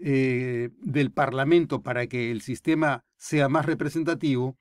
eh, 0.03 0.69
del 0.81 1.11
Parlamento 1.11 1.83
para 1.83 2.07
que 2.07 2.31
el 2.31 2.41
sistema 2.41 3.05
sea 3.17 3.49
más 3.49 3.67
representativo, 3.67 4.57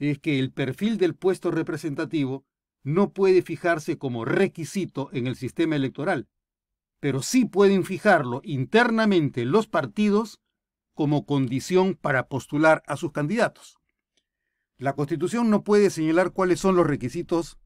es 0.00 0.18
que 0.18 0.40
el 0.40 0.50
perfil 0.50 0.98
del 0.98 1.14
puesto 1.14 1.52
representativo 1.52 2.44
no 2.82 3.12
puede 3.12 3.42
fijarse 3.42 3.98
como 3.98 4.24
requisito 4.24 5.08
en 5.12 5.28
el 5.28 5.36
sistema 5.36 5.76
electoral, 5.76 6.28
pero 6.98 7.22
sí 7.22 7.44
pueden 7.44 7.84
fijarlo 7.84 8.40
internamente 8.42 9.44
los 9.44 9.68
partidos 9.68 10.40
como 10.94 11.24
condición 11.24 11.94
para 11.94 12.26
postular 12.26 12.82
a 12.86 12.96
sus 12.96 13.12
candidatos. 13.12 13.78
La 14.76 14.94
Constitución 14.94 15.50
no 15.50 15.62
puede 15.62 15.90
señalar 15.90 16.32
cuáles 16.32 16.58
son 16.58 16.74
los 16.74 16.86
requisitos 16.86 17.58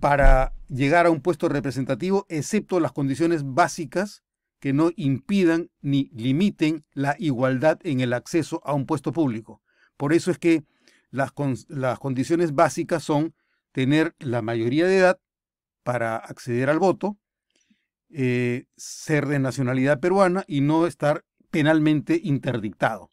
para 0.00 0.54
llegar 0.66 1.06
a 1.06 1.10
un 1.10 1.20
puesto 1.20 1.48
representativo, 1.48 2.26
excepto 2.28 2.80
las 2.80 2.92
condiciones 2.92 3.44
básicas 3.44 4.24
que 4.60 4.72
no 4.72 4.90
impidan 4.94 5.70
ni 5.80 6.10
limiten 6.14 6.84
la 6.92 7.16
igualdad 7.18 7.78
en 7.82 8.00
el 8.00 8.12
acceso 8.12 8.60
a 8.64 8.74
un 8.74 8.86
puesto 8.86 9.12
público. 9.12 9.62
Por 9.96 10.12
eso 10.12 10.30
es 10.30 10.38
que 10.38 10.64
las, 11.10 11.32
las 11.68 11.98
condiciones 11.98 12.54
básicas 12.54 13.02
son 13.02 13.34
tener 13.72 14.14
la 14.18 14.42
mayoría 14.42 14.86
de 14.86 14.98
edad 14.98 15.20
para 15.82 16.16
acceder 16.16 16.68
al 16.68 16.78
voto, 16.78 17.18
eh, 18.10 18.66
ser 18.76 19.26
de 19.26 19.38
nacionalidad 19.38 20.00
peruana 20.00 20.44
y 20.46 20.60
no 20.60 20.86
estar 20.86 21.24
penalmente 21.50 22.20
interdictado. 22.22 23.10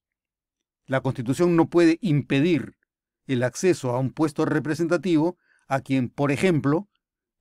La 0.85 1.01
Constitución 1.01 1.55
no 1.55 1.69
puede 1.69 1.97
impedir 2.01 2.77
el 3.25 3.43
acceso 3.43 3.91
a 3.91 3.99
un 3.99 4.11
puesto 4.11 4.45
representativo 4.45 5.37
a 5.67 5.81
quien, 5.81 6.09
por 6.09 6.31
ejemplo, 6.31 6.87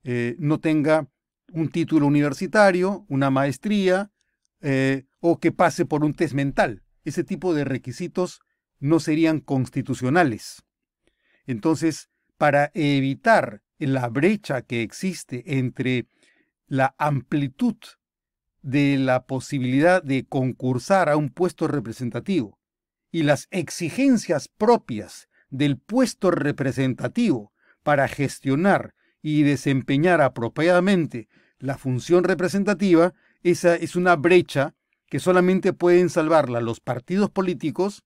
eh, 0.03 0.35
no 0.39 0.59
tenga 0.59 1.07
un 1.51 1.69
título 1.69 2.07
universitario, 2.07 3.05
una 3.09 3.29
maestría 3.29 4.11
eh, 4.61 5.05
o 5.19 5.39
que 5.39 5.51
pase 5.51 5.85
por 5.85 6.03
un 6.03 6.13
test 6.13 6.33
mental. 6.33 6.83
Ese 7.05 7.23
tipo 7.23 7.53
de 7.53 7.63
requisitos 7.63 8.41
no 8.79 8.99
serían 8.99 9.39
constitucionales. 9.39 10.63
Entonces, 11.45 12.09
para 12.37 12.71
evitar 12.73 13.63
la 13.79 14.09
brecha 14.09 14.61
que 14.61 14.81
existe 14.81 15.57
entre 15.57 16.07
la 16.67 16.95
amplitud 16.97 17.77
de 18.61 18.97
la 18.97 19.25
posibilidad 19.25 20.03
de 20.03 20.25
concursar 20.25 21.09
a 21.09 21.15
un 21.15 21.29
puesto 21.29 21.67
representativo 21.67 22.59
y 23.11 23.23
las 23.23 23.47
exigencias 23.51 24.49
propias 24.49 25.29
del 25.49 25.77
puesto 25.77 26.31
representativo 26.31 27.53
para 27.83 28.07
gestionar 28.07 28.93
y 29.21 29.43
desempeñar 29.43 30.21
apropiadamente 30.21 31.27
la 31.59 31.77
función 31.77 32.23
representativa, 32.23 33.13
esa 33.43 33.75
es 33.75 33.95
una 33.95 34.15
brecha 34.15 34.75
que 35.07 35.19
solamente 35.19 35.73
pueden 35.73 36.09
salvarla 36.09 36.61
los 36.61 36.79
partidos 36.79 37.29
políticos 37.29 38.03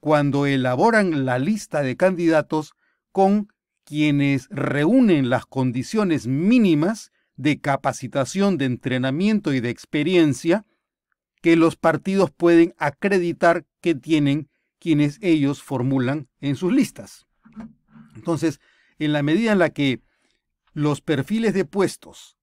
cuando 0.00 0.46
elaboran 0.46 1.24
la 1.24 1.38
lista 1.38 1.82
de 1.82 1.96
candidatos 1.96 2.74
con 3.12 3.48
quienes 3.84 4.48
reúnen 4.50 5.30
las 5.30 5.46
condiciones 5.46 6.26
mínimas 6.26 7.12
de 7.36 7.60
capacitación, 7.60 8.58
de 8.58 8.64
entrenamiento 8.64 9.52
y 9.52 9.60
de 9.60 9.70
experiencia 9.70 10.66
que 11.40 11.56
los 11.56 11.76
partidos 11.76 12.30
pueden 12.30 12.74
acreditar 12.78 13.66
que 13.80 13.94
tienen 13.94 14.48
quienes 14.78 15.18
ellos 15.22 15.62
formulan 15.62 16.28
en 16.40 16.56
sus 16.56 16.72
listas. 16.72 17.26
Entonces, 18.14 18.60
en 18.98 19.12
la 19.12 19.22
medida 19.22 19.52
en 19.52 19.58
la 19.58 19.70
que 19.70 20.00
los 20.76 21.00
perfiles 21.00 21.54
de 21.54 21.64
puestos 21.64 22.36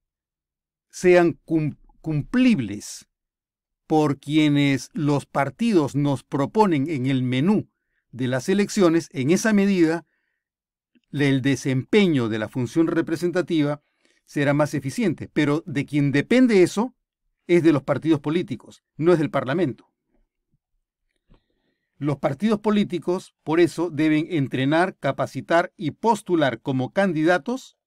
sean 0.89 1.39
cumplibles 2.01 3.07
por 3.85 4.17
quienes 4.19 4.89
los 4.93 5.27
partidos 5.27 5.95
nos 5.95 6.23
proponen 6.23 6.89
en 6.89 7.05
el 7.05 7.21
menú 7.21 7.69
de 8.09 8.27
las 8.27 8.49
elecciones, 8.49 9.09
en 9.11 9.29
esa 9.29 9.53
medida 9.53 10.07
el 11.11 11.43
desempeño 11.43 12.27
de 12.27 12.39
la 12.39 12.49
función 12.49 12.87
representativa 12.87 13.83
será 14.25 14.55
más 14.55 14.73
eficiente, 14.73 15.29
pero 15.31 15.61
de 15.67 15.85
quien 15.85 16.11
depende 16.11 16.63
eso 16.63 16.95
es 17.45 17.61
de 17.61 17.71
los 17.71 17.83
partidos 17.83 18.19
políticos, 18.19 18.83
no 18.97 19.13
es 19.13 19.19
del 19.19 19.29
Parlamento. 19.29 19.93
Los 21.99 22.17
partidos 22.17 22.61
políticos, 22.61 23.35
por 23.43 23.59
eso, 23.59 23.91
deben 23.91 24.25
entrenar, 24.31 24.97
capacitar 24.97 25.71
y 25.77 25.91
postular 25.91 26.61
como 26.61 26.93
candidatos 26.93 27.77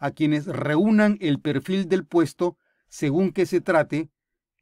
a 0.00 0.10
quienes 0.10 0.46
reúnan 0.46 1.18
el 1.20 1.40
perfil 1.40 1.88
del 1.88 2.04
puesto 2.04 2.56
según 2.88 3.32
que 3.32 3.46
se 3.46 3.60
trate, 3.60 4.10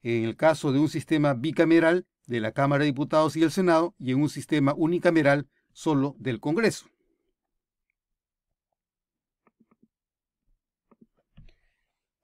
en 0.03 0.24
el 0.24 0.36
caso 0.36 0.72
de 0.72 0.80
un 0.80 0.91
sistema 0.91 1.32
bicameral 1.32 2.07
de 2.26 2.41
la 2.41 2.53
Cámara 2.53 2.80
de 2.80 2.91
Diputados 2.91 3.36
y 3.36 3.43
el 3.43 3.51
Senado, 3.51 3.95
y 3.99 4.12
en 4.12 4.20
un 4.20 4.28
sistema 4.28 4.74
unicameral 4.76 5.49
solo 5.72 6.14
del 6.18 6.41
Congreso. 6.41 6.86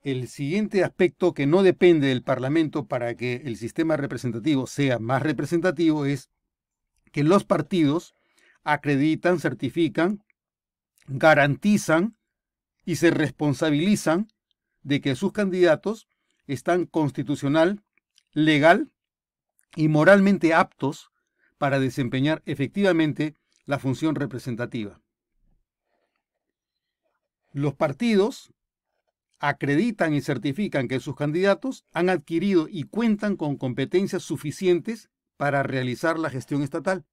El 0.03 0.29
siguiente 0.29 0.85
aspecto 0.85 1.33
que 1.33 1.47
no 1.47 1.63
depende 1.63 2.09
del 2.09 2.23
Parlamento 2.23 2.87
para 2.87 3.15
que 3.15 3.37
el 3.47 3.57
sistema 3.57 3.97
representativo 3.97 4.67
sea 4.67 4.99
más 4.99 5.23
representativo 5.23 6.05
es 6.05 6.29
que 7.11 7.25
los 7.25 7.45
partidos 7.45 8.15
acreditan, 8.65 9.39
certifican, 9.41 10.23
garantizan 11.07 12.17
y 12.85 12.97
se 12.97 13.11
responsabilizan 13.11 14.29
de 14.83 15.01
que 15.01 15.17
sus 15.17 15.33
candidatos 15.33 16.09
están 16.47 16.87
constitucional, 16.87 17.83
legal 18.33 18.93
y 19.77 19.89
moralmente 19.89 20.55
aptos 20.55 21.11
para 21.59 21.81
desempeñar 21.81 22.43
efectivamente 22.45 23.35
la 23.65 23.79
función 23.79 24.15
representativa. 24.15 25.01
Los 27.53 27.75
partidos 27.75 28.53
acreditan 29.39 30.15
y 30.15 30.21
certifican 30.21 30.89
que 30.89 31.01
sus 31.01 31.17
candidatos 31.17 31.85
han 31.93 32.09
adquirido 32.09 32.67
y 32.69 32.85
cuentan 32.85 33.37
con 33.37 33.57
competencias 33.57 34.23
suficientes 34.23 35.11
para 35.37 35.63
realizar 35.63 36.19
la 36.19 36.31
gestión 36.31 36.63
estatal. 36.63 37.05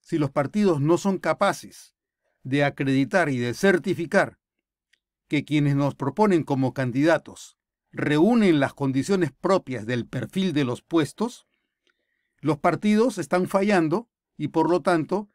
Si 0.00 0.18
los 0.18 0.30
partidos 0.30 0.80
no 0.80 0.98
son 0.98 1.18
capaces 1.18 1.94
de 2.42 2.64
acreditar 2.64 3.28
y 3.28 3.38
de 3.38 3.54
certificar 3.54 4.38
que 5.32 5.46
quienes 5.46 5.76
nos 5.76 5.94
proponen 5.94 6.42
como 6.42 6.74
candidatos 6.74 7.56
reúnen 7.90 8.60
las 8.60 8.74
condiciones 8.74 9.32
propias 9.32 9.86
del 9.86 10.06
perfil 10.06 10.52
de 10.52 10.64
los 10.64 10.82
puestos, 10.82 11.46
los 12.42 12.58
partidos 12.58 13.16
están 13.16 13.48
fallando 13.48 14.10
y 14.36 14.48
por 14.48 14.68
lo 14.68 14.82
tanto 14.82 15.30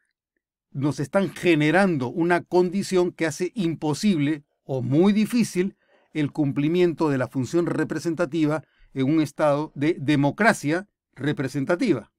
nos 0.70 1.00
están 1.00 1.30
generando 1.34 2.06
una 2.06 2.44
condición 2.44 3.10
que 3.10 3.26
hace 3.26 3.50
imposible 3.56 4.44
o 4.62 4.82
muy 4.82 5.12
difícil 5.12 5.76
el 6.12 6.30
cumplimiento 6.30 7.08
de 7.08 7.18
la 7.18 7.26
función 7.26 7.66
representativa 7.66 8.62
en 8.94 9.12
un 9.12 9.20
estado 9.20 9.72
de 9.74 9.96
democracia 9.98 10.86
representativa. 11.16 12.12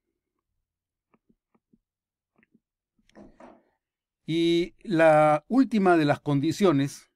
Y 4.25 4.75
la 4.81 5.45
última 5.47 5.95
de 5.95 6.03
las 6.03 6.19
condiciones 6.19 7.08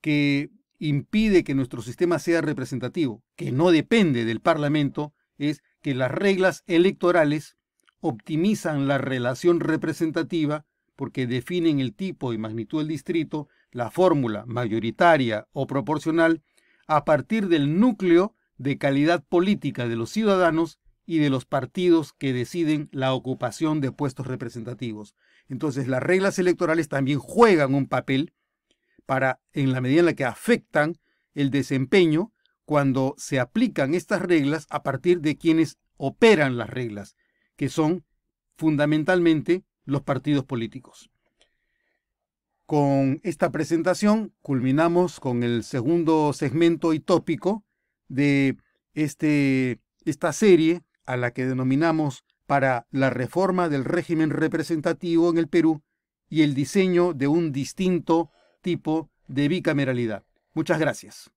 que 0.00 0.50
impide 0.78 1.44
que 1.44 1.54
nuestro 1.54 1.82
sistema 1.82 2.18
sea 2.18 2.40
representativo, 2.40 3.22
que 3.36 3.52
no 3.52 3.70
depende 3.70 4.24
del 4.24 4.40
Parlamento, 4.40 5.12
es 5.38 5.62
que 5.82 5.94
las 5.94 6.10
reglas 6.10 6.64
electorales 6.66 7.56
optimizan 8.00 8.88
la 8.88 8.98
relación 8.98 9.60
representativa 9.60 10.64
porque 10.96 11.26
definen 11.26 11.80
el 11.80 11.94
tipo 11.94 12.32
y 12.32 12.38
magnitud 12.38 12.78
del 12.78 12.88
distrito 12.88 13.48
la 13.72 13.90
fórmula 13.90 14.44
mayoritaria 14.46 15.46
o 15.52 15.66
proporcional 15.66 16.42
a 16.86 17.04
partir 17.04 17.48
del 17.48 17.78
núcleo 17.78 18.34
de 18.58 18.78
calidad 18.78 19.24
política 19.24 19.88
de 19.88 19.96
los 19.96 20.10
ciudadanos 20.10 20.78
y 21.06 21.18
de 21.18 21.30
los 21.30 21.44
partidos 21.44 22.12
que 22.12 22.32
deciden 22.32 22.88
la 22.92 23.14
ocupación 23.14 23.80
de 23.80 23.92
puestos 23.92 24.26
representativos. 24.26 25.14
Entonces 25.48 25.88
las 25.88 26.02
reglas 26.02 26.38
electorales 26.38 26.88
también 26.88 27.18
juegan 27.18 27.74
un 27.74 27.86
papel 27.86 28.32
para, 29.10 29.40
en 29.52 29.72
la 29.72 29.80
medida 29.80 29.98
en 29.98 30.06
la 30.06 30.14
que 30.14 30.24
afectan 30.24 30.94
el 31.34 31.50
desempeño, 31.50 32.32
cuando 32.64 33.16
se 33.18 33.40
aplican 33.40 33.92
estas 33.92 34.22
reglas 34.22 34.68
a 34.70 34.84
partir 34.84 35.20
de 35.20 35.36
quienes 35.36 35.78
operan 35.96 36.56
las 36.56 36.70
reglas, 36.70 37.16
que 37.56 37.68
son 37.68 38.04
fundamentalmente 38.56 39.64
los 39.84 40.02
partidos 40.02 40.44
políticos. 40.44 41.10
Con 42.66 43.18
esta 43.24 43.50
presentación 43.50 44.32
culminamos 44.42 45.18
con 45.18 45.42
el 45.42 45.64
segundo 45.64 46.32
segmento 46.32 46.94
y 46.94 47.00
tópico 47.00 47.64
de 48.06 48.58
este, 48.94 49.80
esta 50.04 50.32
serie 50.32 50.82
a 51.04 51.16
la 51.16 51.32
que 51.32 51.46
denominamos 51.46 52.22
para 52.46 52.86
la 52.92 53.10
reforma 53.10 53.68
del 53.68 53.84
régimen 53.84 54.30
representativo 54.30 55.30
en 55.30 55.38
el 55.38 55.48
Perú 55.48 55.82
y 56.28 56.42
el 56.42 56.54
diseño 56.54 57.12
de 57.12 57.26
un 57.26 57.50
distinto 57.50 58.30
tipo 58.60 59.10
de 59.28 59.48
bicameralidad. 59.48 60.24
Muchas 60.54 60.78
gracias. 60.78 61.30